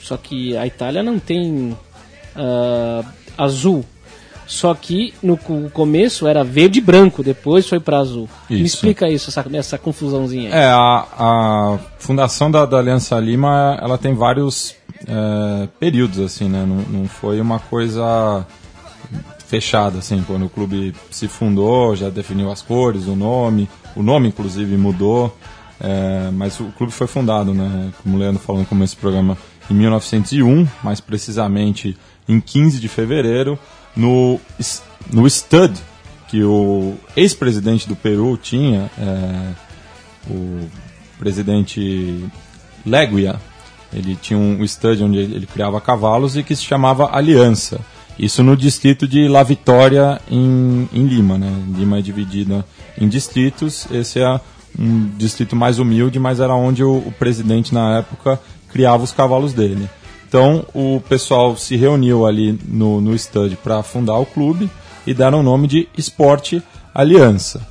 [0.00, 1.76] Só que a Itália não tem
[2.36, 3.02] ah,
[3.36, 3.84] azul.
[4.44, 8.28] Só que no co- começo era verde e branco, depois foi para azul.
[8.50, 8.74] Me Isso.
[8.74, 10.60] explica isso, essa, essa confusãozinha aí.
[10.62, 14.74] É, a, a fundação da, da Aliança Lima, ela tem vários
[15.06, 16.64] é, períodos, assim, né?
[16.66, 18.46] Não, não foi uma coisa
[19.46, 24.28] fechada, assim, quando o clube se fundou, já definiu as cores, o nome, o nome
[24.28, 25.36] inclusive mudou,
[25.78, 29.36] é, mas o clube foi fundado, né, como o Leandro falou no começo do programa,
[29.70, 31.94] em 1901, mais precisamente
[32.26, 33.58] em 15 de fevereiro,
[33.94, 34.40] no,
[35.12, 35.78] no Stud,
[36.28, 39.52] que o ex-presidente do Peru tinha, é,
[40.30, 40.66] o
[41.18, 42.24] presidente
[42.86, 43.38] Leguia,
[43.92, 47.80] ele tinha um estúdio onde ele criava cavalos e que se chamava Aliança.
[48.18, 51.38] Isso no distrito de La Vitória, em, em Lima.
[51.38, 51.52] Né?
[51.76, 52.64] Lima é dividida
[52.98, 53.86] em distritos.
[53.90, 54.40] Esse é
[54.78, 59.52] um distrito mais humilde, mas era onde o, o presidente, na época, criava os cavalos
[59.52, 59.88] dele.
[60.28, 64.70] Então, o pessoal se reuniu ali no, no estúdio para fundar o clube
[65.06, 66.62] e deram o nome de Esporte
[66.94, 67.66] Aliança.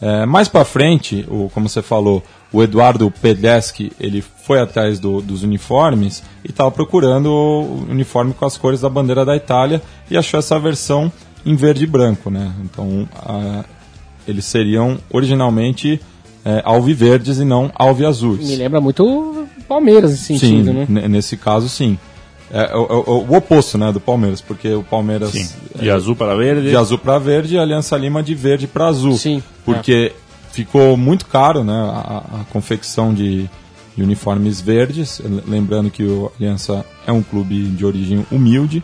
[0.00, 2.22] É, mais para frente, o, como você falou,
[2.56, 8.44] o Eduardo Pedeschi, ele foi atrás do- dos uniformes e estava procurando o uniforme com
[8.46, 11.12] as cores da bandeira da Itália e achou essa versão
[11.44, 12.52] em verde e branco, né?
[12.64, 13.64] Então, a-
[14.26, 16.00] eles seriam originalmente
[16.48, 18.46] é, alviverdes e não alviazuis.
[18.48, 20.86] Me lembra muito o Palmeiras nesse sentido, sim, né?
[20.88, 21.98] ne- nesse caso sim.
[22.52, 25.48] É, é o- é o, o oposto, né, do Palmeiras, porque o Palmeiras Sim.
[25.80, 26.68] De azul para verde.
[26.70, 29.16] de azul para verde e a Aliança Lima de verde para azul.
[29.18, 30.12] Sim, Porque
[30.56, 33.48] ficou muito caro né, a, a confecção de,
[33.94, 35.20] de uniformes verdes.
[35.46, 38.82] Lembrando que o Aliança é um clube de origem humilde.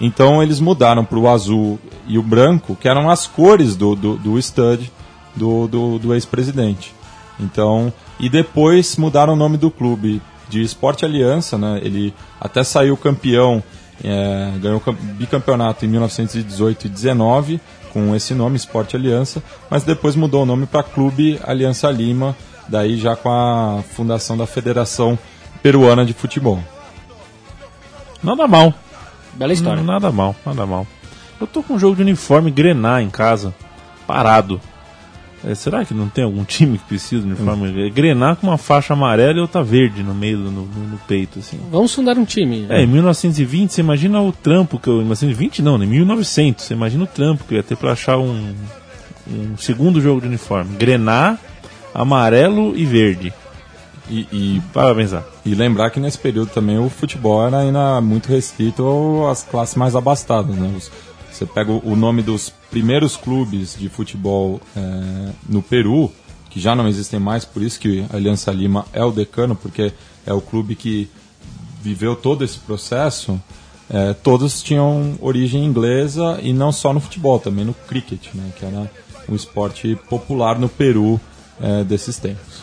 [0.00, 4.16] Então eles mudaram para o azul e o branco, que eram as cores do, do,
[4.16, 4.90] do stud
[5.36, 6.92] do, do, do ex-presidente.
[7.38, 11.80] Então, e depois mudaram o nome do clube de Esporte Aliança, né?
[11.82, 13.62] Ele até saiu campeão,
[14.02, 17.60] é, ganhou cam- bicampeonato em 1918 e 19
[17.92, 22.34] com esse nome, Esporte Aliança, mas depois mudou o nome para Clube Aliança Lima,
[22.68, 25.18] daí já com a fundação da Federação
[25.62, 26.58] Peruana de Futebol.
[28.22, 28.72] Nada mal.
[29.34, 29.82] Bela história.
[29.82, 30.86] Nada mal, nada mal.
[31.40, 33.54] Eu tô com um jogo de uniforme Grená em casa,
[34.06, 34.60] parado.
[35.44, 37.86] É, será que não tem algum time que precisa de uniforme?
[37.86, 40.98] É Grená com uma faixa amarela e outra verde no meio, do- no, no- no
[40.98, 41.58] peito, assim.
[41.70, 42.66] Vamos fundar um time.
[42.68, 44.94] É, em 1920, você imagina o trampo que eu.
[45.00, 45.84] Em 1920 não, né?
[45.84, 48.54] em 1900, você imagina o trampo que eu ia ter pra achar um,
[49.28, 50.76] um segundo jogo de uniforme.
[50.76, 51.36] Grená,
[51.92, 53.32] amarelo e verde.
[54.08, 55.24] E, e, Para pensar.
[55.44, 59.94] e lembrar que nesse período também o futebol era ainda muito restrito às classes mais
[59.96, 60.54] abastadas.
[60.54, 60.72] Né?
[60.76, 60.90] Os-
[61.42, 66.08] Você pega o nome dos primeiros clubes de futebol é, no Peru,
[66.48, 69.92] que já não existem mais, por isso que a Aliança Lima é o decano, porque
[70.24, 71.10] é o clube que
[71.82, 73.40] viveu todo esse processo.
[73.90, 78.64] é, todos tinham origem inglesa e não só no futebol, também no cricket, né, que
[78.64, 78.88] era
[79.28, 81.20] um esporte popular no Peru
[81.60, 82.62] é, desses tempos.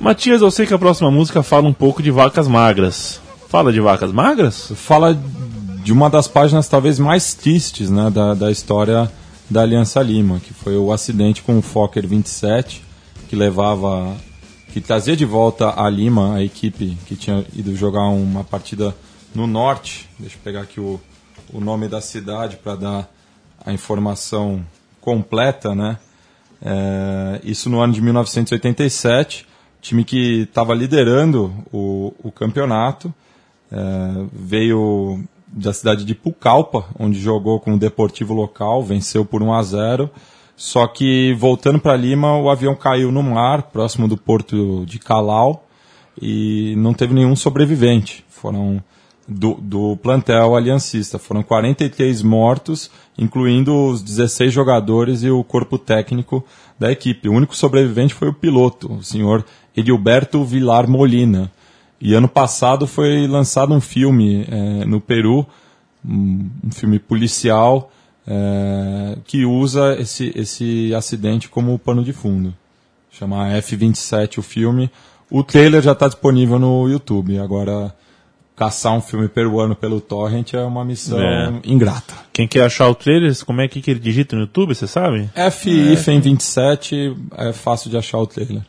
[0.00, 3.20] Matias, eu sei que a próxima música fala um pouco de vacas magras.
[3.48, 4.72] Fala de vacas magras?
[4.74, 5.14] fala
[5.86, 9.08] de uma das páginas talvez mais tristes né, da, da história
[9.48, 12.84] da Aliança Lima, que foi o acidente com o Fokker 27,
[13.28, 14.16] que levava,
[14.72, 18.96] que trazia de volta a Lima, a equipe que tinha ido jogar uma partida
[19.32, 20.08] no norte.
[20.18, 21.00] Deixa eu pegar aqui o,
[21.52, 23.08] o nome da cidade para dar
[23.64, 24.66] a informação
[25.00, 25.98] completa, né?
[26.60, 29.46] É, isso no ano de 1987,
[29.80, 33.14] time que estava liderando o, o campeonato,
[33.70, 33.76] é,
[34.32, 39.62] veio da cidade de Pucallpa, onde jogou com o Deportivo local, venceu por 1 a
[39.62, 40.10] 0.
[40.56, 45.66] Só que voltando para Lima, o avião caiu no mar, próximo do porto de Calau,
[46.20, 48.24] e não teve nenhum sobrevivente.
[48.28, 48.82] Foram
[49.28, 51.18] do, do plantel aliancista.
[51.18, 56.44] Foram 43 mortos, incluindo os 16 jogadores e o corpo técnico
[56.78, 57.28] da equipe.
[57.28, 59.44] O único sobrevivente foi o piloto, o senhor
[59.76, 61.50] Edilberto Vilar Molina.
[62.00, 65.46] E ano passado foi lançado um filme eh, no Peru,
[66.06, 67.90] um, um filme policial,
[68.26, 72.54] eh, que usa esse, esse acidente como pano de fundo.
[73.10, 74.90] Chama F-27 o filme.
[75.30, 77.38] O trailer já está disponível no YouTube.
[77.38, 77.94] Agora,
[78.54, 81.52] caçar um filme peruano pelo torrent é uma missão É.
[81.64, 82.12] ingrata.
[82.32, 85.30] Quem quer achar o trailer, como é que, que ele digita no YouTube, você sabe?
[85.34, 88.62] F-27 é fácil de achar o trailer.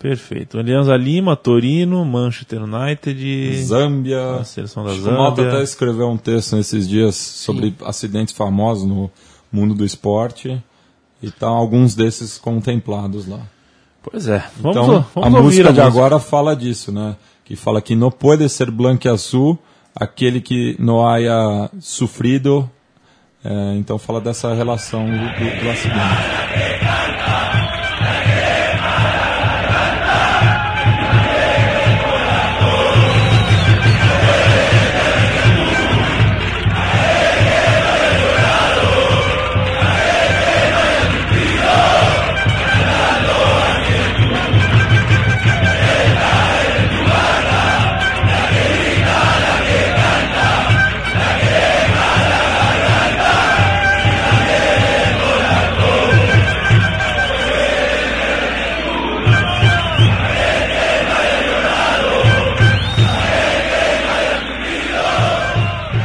[0.00, 0.58] Perfeito.
[0.58, 4.36] Alianza Lima, Torino, Manchester United, Zâmbia.
[4.36, 5.62] a seleção da que o Malta até Zâmbia.
[5.64, 9.10] escreveu um texto nesses dias sobre acidentes famosos no
[9.52, 10.58] mundo do esporte.
[11.22, 13.40] E estão alguns desses contemplados lá.
[14.02, 14.42] Pois é.
[14.56, 15.98] Vamos, então, vamos a ouvir música a de música.
[15.98, 17.14] agora fala disso, né?
[17.44, 19.58] Que fala que não pode ser branco e azul
[19.94, 22.70] aquele que não haya sofrido.
[23.44, 26.69] É, então fala dessa relação do, do, do acidente.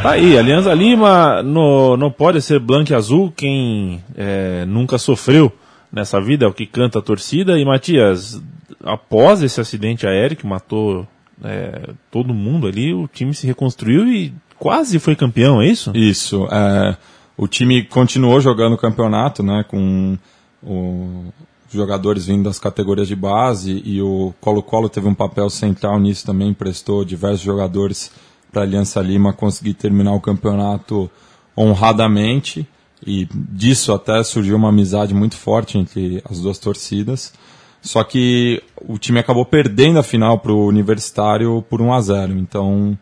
[0.05, 5.51] Tá aí, Alianza Lima no, não pode ser branco e azul quem é, nunca sofreu
[5.91, 7.57] nessa vida, é o que canta a torcida.
[7.57, 8.41] E Matias,
[8.83, 11.07] após esse acidente aéreo que matou
[11.43, 15.91] é, todo mundo ali, o time se reconstruiu e quase foi campeão, é isso?
[15.95, 16.47] Isso.
[16.51, 16.95] é,
[17.37, 20.17] o time continuou jogando o campeonato, né, com
[20.63, 21.25] o-
[21.73, 26.49] jogadores vindo das categorias de base e o Colo-Colo teve um papel central nisso também,
[26.49, 28.11] emprestou diversos jogadores
[28.55, 31.11] para a Aliança Lima conseguir terminar o campeonato
[31.57, 32.65] honradamente
[33.05, 37.33] e disso até surgiu uma amizade muito forte entre as duas torcidas.
[37.81, 42.33] Só que o time acabou perdendo a final para o Universitário por 1 a 0
[42.37, 42.97] então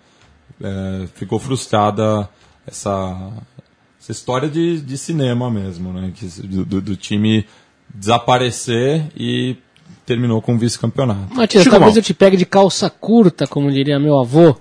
[0.61, 2.27] é, ficou frustrada
[2.65, 3.31] essa,
[4.01, 6.11] essa história de, de cinema mesmo, né?
[6.15, 7.45] Que, do, do- do time
[7.93, 9.55] desaparecer e
[10.03, 11.33] terminou com o vice-campeonato.
[11.35, 11.97] Matias, talvez Mal.
[11.97, 14.55] eu te pegue de calça curta, como diria meu avô,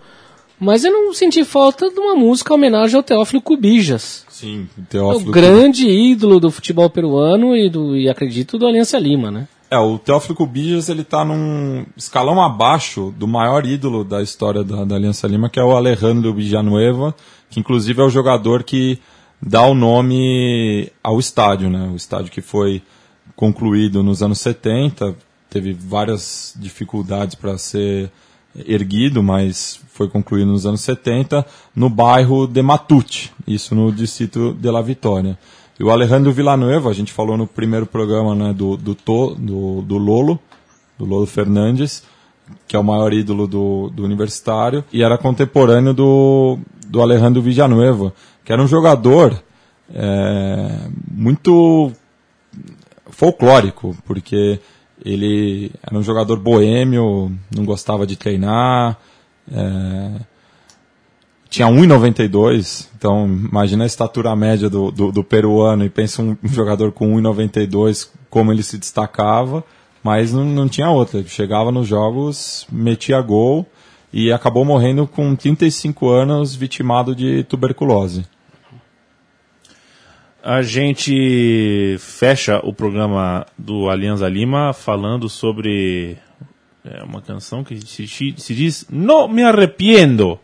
[0.63, 4.25] mas eu não senti falta de uma música em homenagem ao Teófilo Cubijas.
[4.29, 5.33] Sim, o É o Teófilo.
[5.33, 9.49] grande ídolo do futebol peruano e, do, e acredito do Aliança Lima, né?
[9.69, 14.85] É, o Teófilo Cubijas, ele tá num escalão abaixo do maior ídolo da história da,
[14.85, 17.13] da Aliança Lima, que é o Alejandro Villanueva,
[17.51, 19.01] que inclusive é o jogador que
[19.41, 21.91] dá o nome ao estádio, né?
[21.93, 22.83] O estádio que foi
[23.35, 25.17] concluído nos anos 70,
[25.51, 28.13] teve várias dificuldades para ser
[28.67, 31.45] erguido, mas foi concluído nos anos 70,
[31.75, 35.39] no bairro de Matute, isso no distrito de La Vitória.
[35.79, 39.83] E o Alejandro Villanueva, a gente falou no primeiro programa né, do, do, To- do,
[39.83, 40.39] do Lolo,
[40.99, 42.05] do Lolo Fernandes,
[42.69, 48.13] que é o maior ídolo do, do universitário, e era contemporâneo do, do Alejandro Villanueva,
[48.45, 49.43] que era um jogador
[49.95, 50.79] é,
[51.11, 51.93] muito
[53.11, 54.61] folclórico, porque
[55.05, 58.99] ele era um jogador boêmio, não gostava de treinar,
[59.51, 60.21] é,
[61.53, 66.93] tinha 1,92, então imagina a estatura média do, do, do peruano e pensa um jogador
[66.93, 69.63] com 1,92 como ele se destacava,
[70.03, 71.19] mas não, não tinha outra.
[71.19, 73.67] Ele chegava nos jogos, metia gol
[74.11, 78.25] e acabou morrendo com 35 anos vitimado de tuberculose.
[80.45, 86.17] A gente fecha o programa do Alianza Lima falando sobre
[86.85, 90.41] é, uma canção que se, se diz Não me arrependo.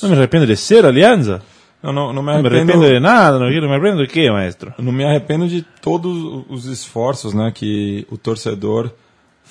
[0.00, 1.42] Não me arrependo de ser Alianza?
[1.82, 4.12] Eu não, não me Não me arrependo, arrependo de nada, não, não me arrependo de
[4.12, 4.72] quê, maestro?
[4.78, 8.92] não me arrependo de todos os esforços né, que o torcedor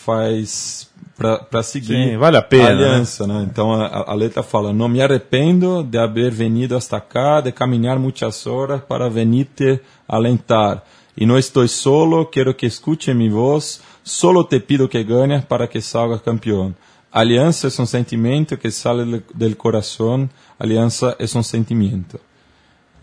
[0.05, 3.27] faz para seguir Sim, vale a pena, a aliança.
[3.27, 3.47] Né?
[3.49, 7.99] Então a, a letra fala: Não me arrependo de haber venido hasta acá, de caminhar
[7.99, 10.83] muitas horas para venirte alentar.
[11.15, 15.67] E não estou solo, quero que escute mi voz, solo te pido que ganhes para
[15.67, 16.73] que salga campeão.
[17.11, 22.19] Aliança é um sentimento que del- del coração, aliança é um sentimento.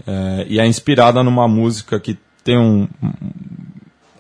[0.07, 2.88] É, e é inspirada numa música que tem um-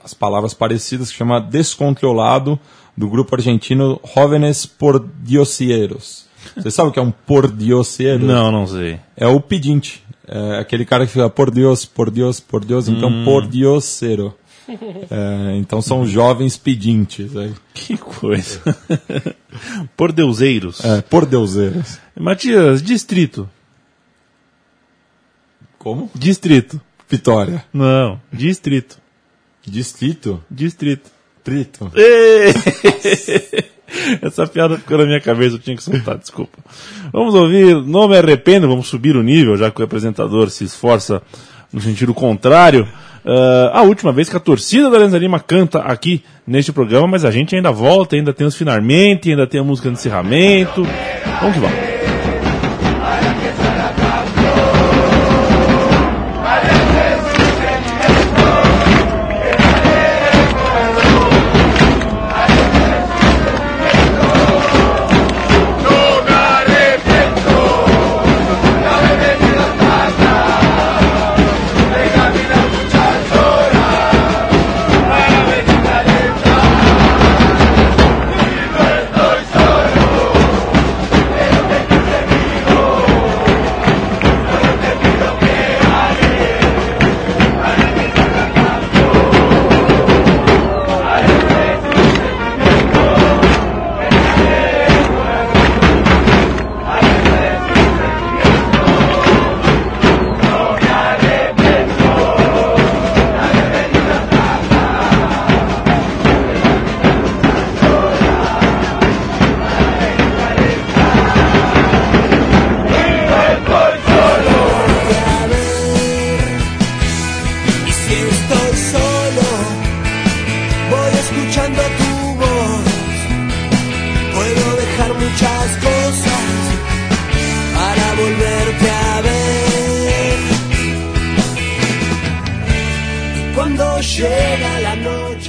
[0.04, 2.58] as palavras parecidas, que chama Descontrolado,
[2.96, 6.26] do grupo argentino Jóvenes Pordiosieros.
[6.56, 8.24] Você sabe o que é um pordiosieiro?
[8.24, 8.98] Não, não sei.
[9.16, 10.02] É o pedinte.
[10.26, 14.34] É aquele cara que fica por Deus, por Deus, por Deus, então pordiosero.
[15.10, 17.34] É, então são jovens pedintes.
[17.34, 18.60] É, Que coisa.
[19.96, 20.84] Por deuseiros.
[20.84, 21.98] é, por deuseiros.
[22.14, 23.48] Matias, distrito.
[25.78, 26.10] Como?
[26.14, 26.78] Distrito.
[27.08, 27.64] Vitória.
[27.72, 28.98] Não, distrito.
[29.70, 30.42] Distrito.
[30.50, 31.10] Distrito.
[31.44, 31.90] Trito.
[34.20, 36.58] Essa piada ficou na minha cabeça, eu tinha que soltar, desculpa.
[37.12, 41.22] Vamos ouvir Não Me Arrependo, vamos subir o nível, já que o apresentador se esforça
[41.72, 42.86] no sentido contrário.
[43.24, 47.24] Ah, a última vez que a torcida da Alianza Lima canta aqui neste programa, mas
[47.24, 50.82] a gente ainda volta, ainda tem os finalmente, ainda tem a música de encerramento.
[51.40, 51.87] Vamos que vamos.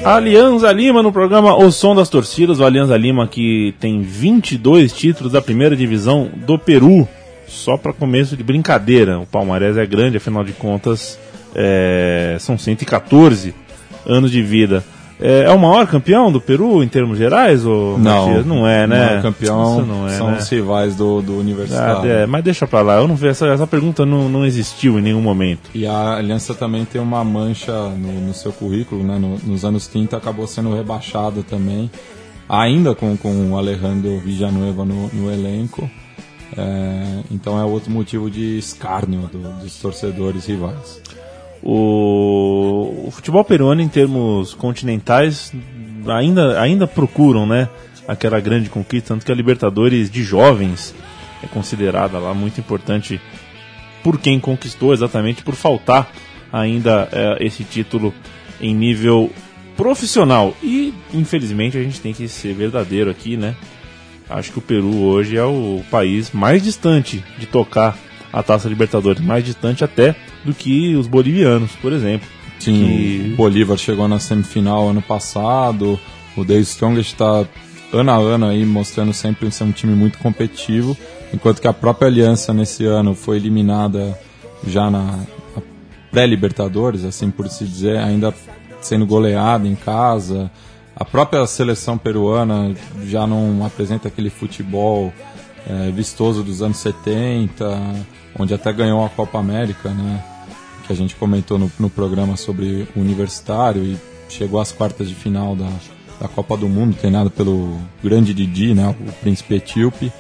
[0.10, 2.60] Alianza Lima no programa O Som das Torcidas.
[2.60, 7.08] O Alianza Lima que tem 22 títulos da primeira divisão do Peru.
[7.48, 9.20] Só para começo de brincadeira.
[9.20, 11.20] O Palmarés é grande, afinal de contas,
[11.54, 13.54] é, são 114
[14.04, 14.84] anos de vida.
[15.22, 17.66] É, é o maior campeão do Peru em termos gerais?
[17.66, 18.46] Ou, Matias?
[18.46, 19.20] não é, né?
[19.20, 20.38] O campeão não é, são né?
[20.38, 22.10] os rivais do, do Ah, Universitário.
[22.10, 22.96] é, mas deixa pra lá.
[22.96, 25.70] Eu não vi essa, essa pergunta não, não existiu em nenhum momento.
[25.76, 29.18] E a Aliança também tem uma mancha no, no seu currículo, né?
[29.20, 31.92] No- nos anos 30 acabou sendo rebaixada também,
[32.48, 35.90] ainda com, com o Alejandro Villanueva no, no elenco.
[36.58, 41.02] É, então é outro motivo de escárnio do- dos torcedores rivais.
[41.62, 45.54] O, o futebol peruano, em termos continentais,
[46.08, 47.70] ainda, ainda procuram né,
[48.08, 50.96] aquela grande conquista, tanto que a Libertadores de jovens
[51.44, 53.20] é considerada lá muito importante
[54.04, 56.12] por quem conquistou, exatamente por faltar
[56.52, 58.14] ainda é, esse título
[58.60, 59.32] em nível
[59.76, 60.56] profissional.
[60.64, 63.56] E, infelizmente, a gente tem que ser verdadeiro aqui, né?
[64.30, 67.98] Acho que o Peru hoje é o país mais distante de tocar
[68.32, 72.28] a Taça Libertadores, mais distante até do que os bolivianos, por exemplo.
[72.60, 76.00] Sim, Que- o Bolívar chegou na semifinal ano passado,
[76.36, 77.46] o The Strongest está
[77.94, 80.96] ano a ano aí mostrando sempre ser um time muito competitivo,
[81.34, 84.18] enquanto que a própria Aliança nesse ano foi eliminada
[84.68, 85.20] já na,
[86.12, 88.34] pré-Libertadores, assim por se dizer, ainda
[88.82, 90.50] sendo goleada em casa.
[90.96, 92.76] A própria seleção peruana
[93.06, 95.14] já não apresenta aquele futebol
[95.68, 97.66] eh, vistoso dos anos 70,
[98.38, 100.24] onde até ganhou a Copa América, né?
[100.90, 103.96] que a gente comentou no, no programa sobre o Universitário e
[104.28, 105.70] chegou às quartas de final da,
[106.20, 110.12] da Copa do Mundo, treinado pelo grande Didi, né, o príncipe etíope.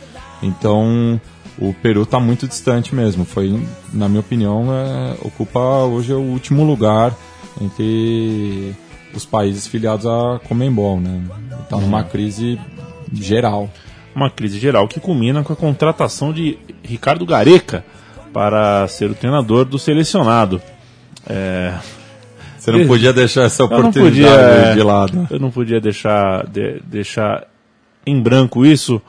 [0.43, 1.20] Então,
[1.57, 3.26] o Peru está muito distante mesmo.
[3.26, 3.60] Foi,
[3.91, 7.16] na minha opinião, é, ocupa hoje o último lugar
[7.60, 8.76] entre
[9.12, 11.22] os países filiados à Comembol, né?
[11.64, 12.60] Está numa crise
[13.12, 13.70] geral.
[14.16, 17.84] Uma crise geral que culmina com a contratação de Ricardo Gareca
[18.34, 20.62] para ser o treinador do selecionado.
[21.28, 21.74] É,
[22.58, 24.74] Você não podia deixar essa Eu oportunidade podia, é.
[24.74, 25.28] de lado.
[25.30, 27.46] eu não podia deixar, de- deixar
[28.06, 29.02] em branco isso.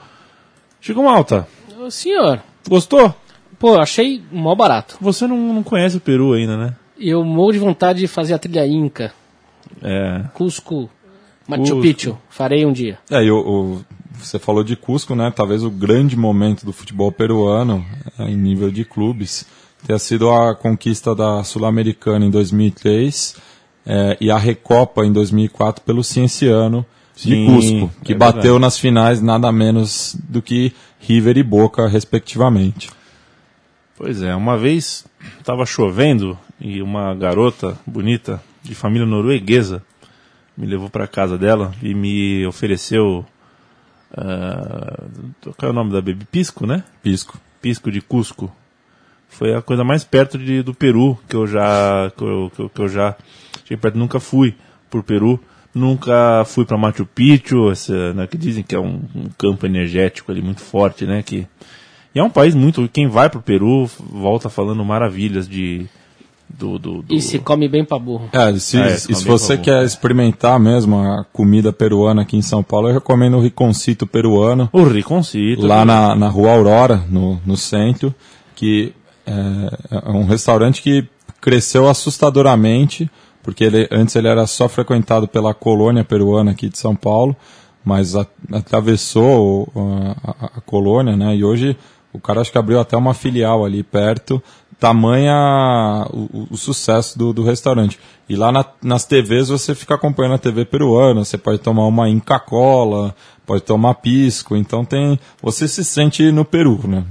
[0.81, 1.47] Chico Malta,
[1.79, 3.14] Ô, Senhor, gostou?
[3.59, 4.97] pô, achei mó barato.
[5.01, 6.75] Você não, não conhece o Peru ainda, né?
[6.99, 9.12] Eu morro de vontade de fazer a trilha Inca,
[9.83, 10.91] É, Cusco,
[11.49, 11.81] Machu.
[11.81, 12.18] Picchu.
[12.29, 12.99] Farei um dia.
[13.11, 13.85] É, e o, o-
[14.23, 15.33] você falou de Cusco, né?
[15.35, 17.85] Talvez o grande momento do futebol peruano,
[18.18, 19.47] é, em nível de clubes,
[19.87, 23.37] tenha sido a conquista da Sul-Americana em 2003
[23.87, 26.85] é, e a Recopa em 2004 pelo Cienciano
[27.16, 28.61] de Sim, Cusco, que é bateu verdade.
[28.61, 32.91] nas finais nada menos do que River e Boca, respectivamente.
[33.97, 35.05] Pois é, uma vez
[35.39, 39.83] estava chovendo e uma garota bonita de família norueguesa
[40.57, 43.25] me levou para casa dela e me ofereceu.
[44.17, 45.05] Ah,
[45.57, 46.27] qual é o nome da bebida?
[46.31, 46.85] Pisco, né?
[47.03, 47.41] Pisco.
[47.61, 48.51] Pisco de Cusco.
[49.29, 52.69] Foi a coisa mais perto de, do Peru que eu já que eu, que eu,
[52.69, 53.17] que eu já
[53.63, 53.99] cheguei perto.
[53.99, 54.55] Nunca fui
[54.91, 55.39] por Peru,
[55.73, 60.33] nunca fui para Machu Picchu, essa, né, que dizem que é um, um campo energético
[60.33, 61.23] ali muito forte, né?
[61.23, 61.47] Que
[62.15, 62.89] e é um país muito.
[62.89, 65.87] Quem vai pro Peru volta falando maravilhas de
[66.59, 68.28] do, do, do- E se come bem pra burro.
[68.32, 72.42] É, se, É, e se também você quer experimentar mesmo a comida peruana aqui em
[72.42, 74.68] São Paulo, eu recomendo o Riconcito peruano.
[74.72, 75.66] o Riconcito.
[75.66, 78.14] lá na, na Rua Aurora, no, no centro,
[78.55, 78.92] que
[79.26, 79.32] é,
[80.07, 81.07] é um restaurante que
[81.40, 83.11] cresceu assustadoramente,
[83.42, 87.34] porque ele, antes ele era só frequentado pela colônia peruana aqui de São Paulo,
[87.84, 91.34] mas a- atravessou a, a- a colônia, né?
[91.36, 91.76] E hoje
[92.12, 94.42] o cara acho que abriu até uma filial ali perto,
[94.81, 97.99] tamanha o, o- sucesso do, do restaurante.
[98.28, 102.09] E lá na- nas TVs você fica acompanhando a TV peruana, você pode tomar uma
[102.09, 103.14] Inca Cola,
[103.47, 105.18] pode tomar pisco, então tem.
[105.43, 107.05] Você se sente no Peru, né?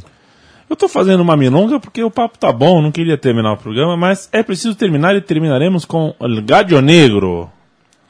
[0.70, 3.98] Eu tô fazendo uma milonga porque o papo tá bom, não queria terminar o programa,
[3.98, 7.50] mas é preciso terminar e terminaremos com El Gallo Negro.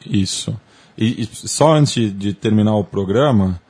[0.06, 0.56] Isso.
[0.98, 3.62] E, e só antes de terminar o programa,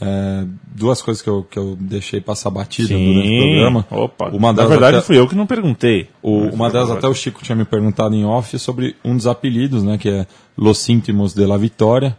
[0.00, 3.86] é, duas coisas que eu, que eu deixei passar batida durante o programa.
[3.90, 6.08] Opa, Uma na delas verdade até- fui eu que não perguntei.
[6.22, 9.82] O- uma delas até o Chico tinha me perguntado em off sobre um dos apelidos,
[9.82, 10.26] né, que é
[10.56, 12.16] Los Íntimos de la Vitória.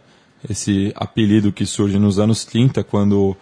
[0.48, 3.36] Esse apelido que surge nos anos 30, quando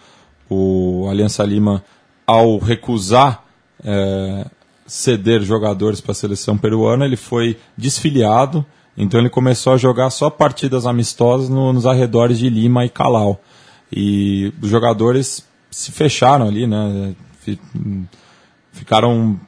[0.49, 1.83] o Aliança Lima,
[2.27, 3.43] ao recusar
[3.83, 4.45] eh,
[4.85, 8.65] ceder jogadores para a seleção peruana, ele foi desfiliado,
[8.97, 13.39] então ele começou a jogar só partidas amistosas no- nos arredores de Lima e Calau.
[13.91, 17.59] E os jogadores se fecharam ali, né, fi-
[18.71, 19.39] ficaram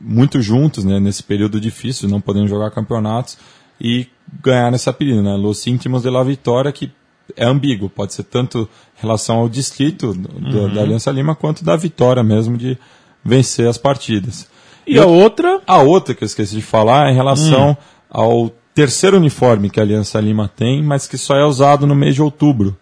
[0.00, 3.38] muito juntos né, nesse período difícil, não podendo jogar campeonatos.
[3.80, 4.06] E
[4.42, 5.34] ganharam esse apelido, né?
[5.36, 6.90] Los íntimos de la Vitória, que
[7.36, 11.76] é ambíguo, pode ser tanto em relação ao distrito do- da Aliança Lima quanto da
[11.76, 12.78] vitória mesmo de
[13.24, 14.48] vencer as partidas.
[14.86, 15.60] E a outra?
[15.66, 17.76] A outra que eu esqueci de falar é em relação
[18.08, 22.14] ao terceiro uniforme que a Aliança Lima tem, mas que só é usado no mês
[22.14, 22.76] de outubro,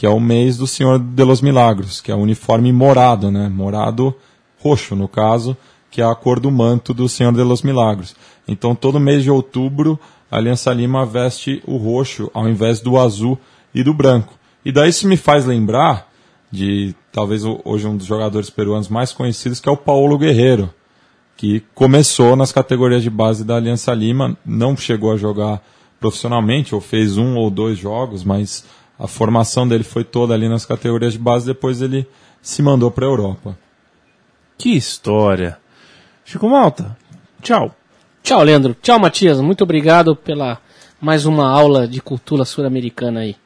[0.00, 3.50] que é o mês do Senhor de los Milagros, que é o uniforme morado, né?
[3.50, 4.14] Morado
[4.58, 5.54] roxo, no caso,
[5.90, 8.16] que é a cor do manto do Senhor de los Milagros.
[8.48, 13.38] Então, todo mês de outubro, a Aliança Lima veste o roxo ao invés do azul
[13.74, 14.32] e do branco.
[14.64, 16.08] E daí isso me faz lembrar
[16.50, 20.72] de talvez hoje um dos jogadores peruanos mais conhecidos, que é o Paulo Guerreiro,
[21.36, 25.62] que começou nas categorias de base da Aliança Lima, não chegou a jogar
[26.00, 28.64] profissionalmente, ou fez um ou dois jogos, mas
[29.00, 32.06] a formação dele foi toda ali nas categorias de base, depois ele
[32.42, 33.58] se mandou para a Europa.
[34.58, 35.58] Que história.
[36.22, 36.96] Chico Malta,
[37.42, 37.74] tchau.
[38.22, 38.76] Tchau, Leandro.
[38.82, 39.40] Tchau, Matias.
[39.40, 40.58] Muito obrigado pela
[41.00, 43.36] mais uma aula de cultura sul-americana aí.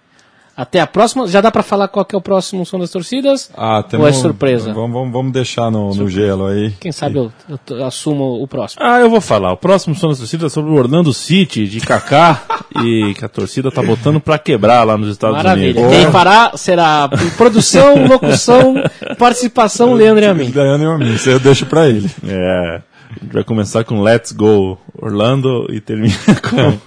[0.57, 1.27] Até a próxima.
[1.27, 3.51] Já dá pra falar qual que é o próximo som das torcidas?
[3.57, 4.73] Ah, Ou é surpresa?
[4.73, 6.71] Vamos, vamos, vamos deixar no, no gelo aí.
[6.79, 7.33] Quem sabe eu,
[7.71, 8.81] eu assumo o próximo.
[8.85, 9.53] Ah, eu vou falar.
[9.53, 12.43] O próximo som da torcida é sobre o Orlando City, de Kaká,
[12.85, 15.81] e que a torcida tá botando pra quebrar lá nos Estados Maravilha.
[15.81, 15.97] Unidos.
[15.99, 18.75] Quem fará será produção, locução,
[19.19, 20.51] participação, Leandro e a mim.
[20.51, 22.09] Daiane e a mim, isso eu deixo para ele.
[22.29, 22.81] É.
[23.11, 26.15] A gente vai começar com Let's Go Orlando e termina
[26.49, 26.79] com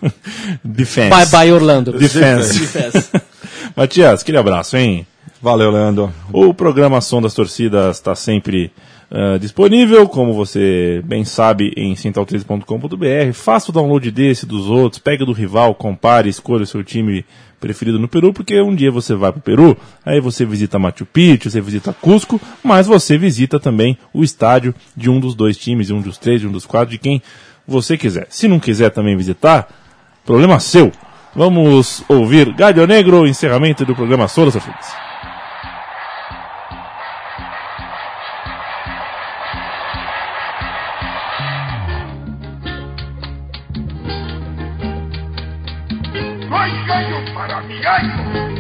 [0.63, 1.09] Defense.
[1.09, 1.91] Bye bye, Orlando.
[1.93, 3.09] Defense.
[3.78, 5.06] Matias, aquele abraço, hein?
[5.40, 6.12] Valeu, Leandro.
[6.34, 8.72] O programa Som das Torcidas está sempre
[9.12, 13.34] ah, disponível, como você bem sabe, em central3.com.br.
[13.34, 17.24] Faça o download desse, dos outros, pega do rival, compare, escolha o seu time
[17.60, 21.06] preferido no Peru, porque um dia você vai para o Peru, aí você visita Machu
[21.06, 25.86] Picchu, você visita Cusco, mas você visita também o estádio de um dos dois times,
[25.86, 27.22] de um dos três, de um dos quatro, de quem
[27.68, 28.26] você quiser.
[28.32, 29.68] Se não quiser também visitar,
[30.26, 30.92] problema seu.
[31.38, 34.96] Vamos ouvir Galho Negro, encerramento do programa Torcidas.
[46.50, 48.57] No hay gallo para mi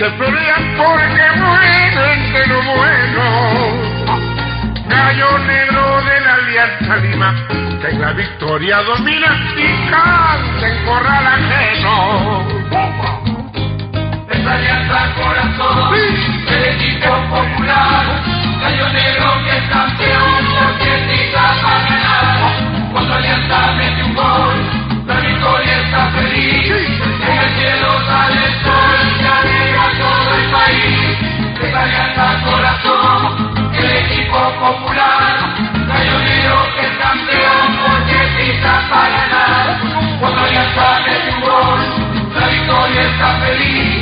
[0.00, 3.24] se pelean porque mueren de lo bueno.
[4.88, 7.34] Gallo negro de la Alianza Lima,
[7.82, 12.48] que en la victoria domina y canta en corral ajeno.
[14.30, 16.44] Esa alianza corazón sí.
[16.50, 18.06] del equipo popular,
[18.62, 22.90] gallo negro que es campeón porque grita para ganar.
[22.90, 23.99] Cuando alianza me
[31.90, 35.54] Gana corazón, el equipo popular,
[35.88, 39.80] Gallonero que es campeón porque pisa para ganar.
[40.20, 41.80] Cuando ya sale tu gol,
[42.38, 43.99] la victoria está feliz.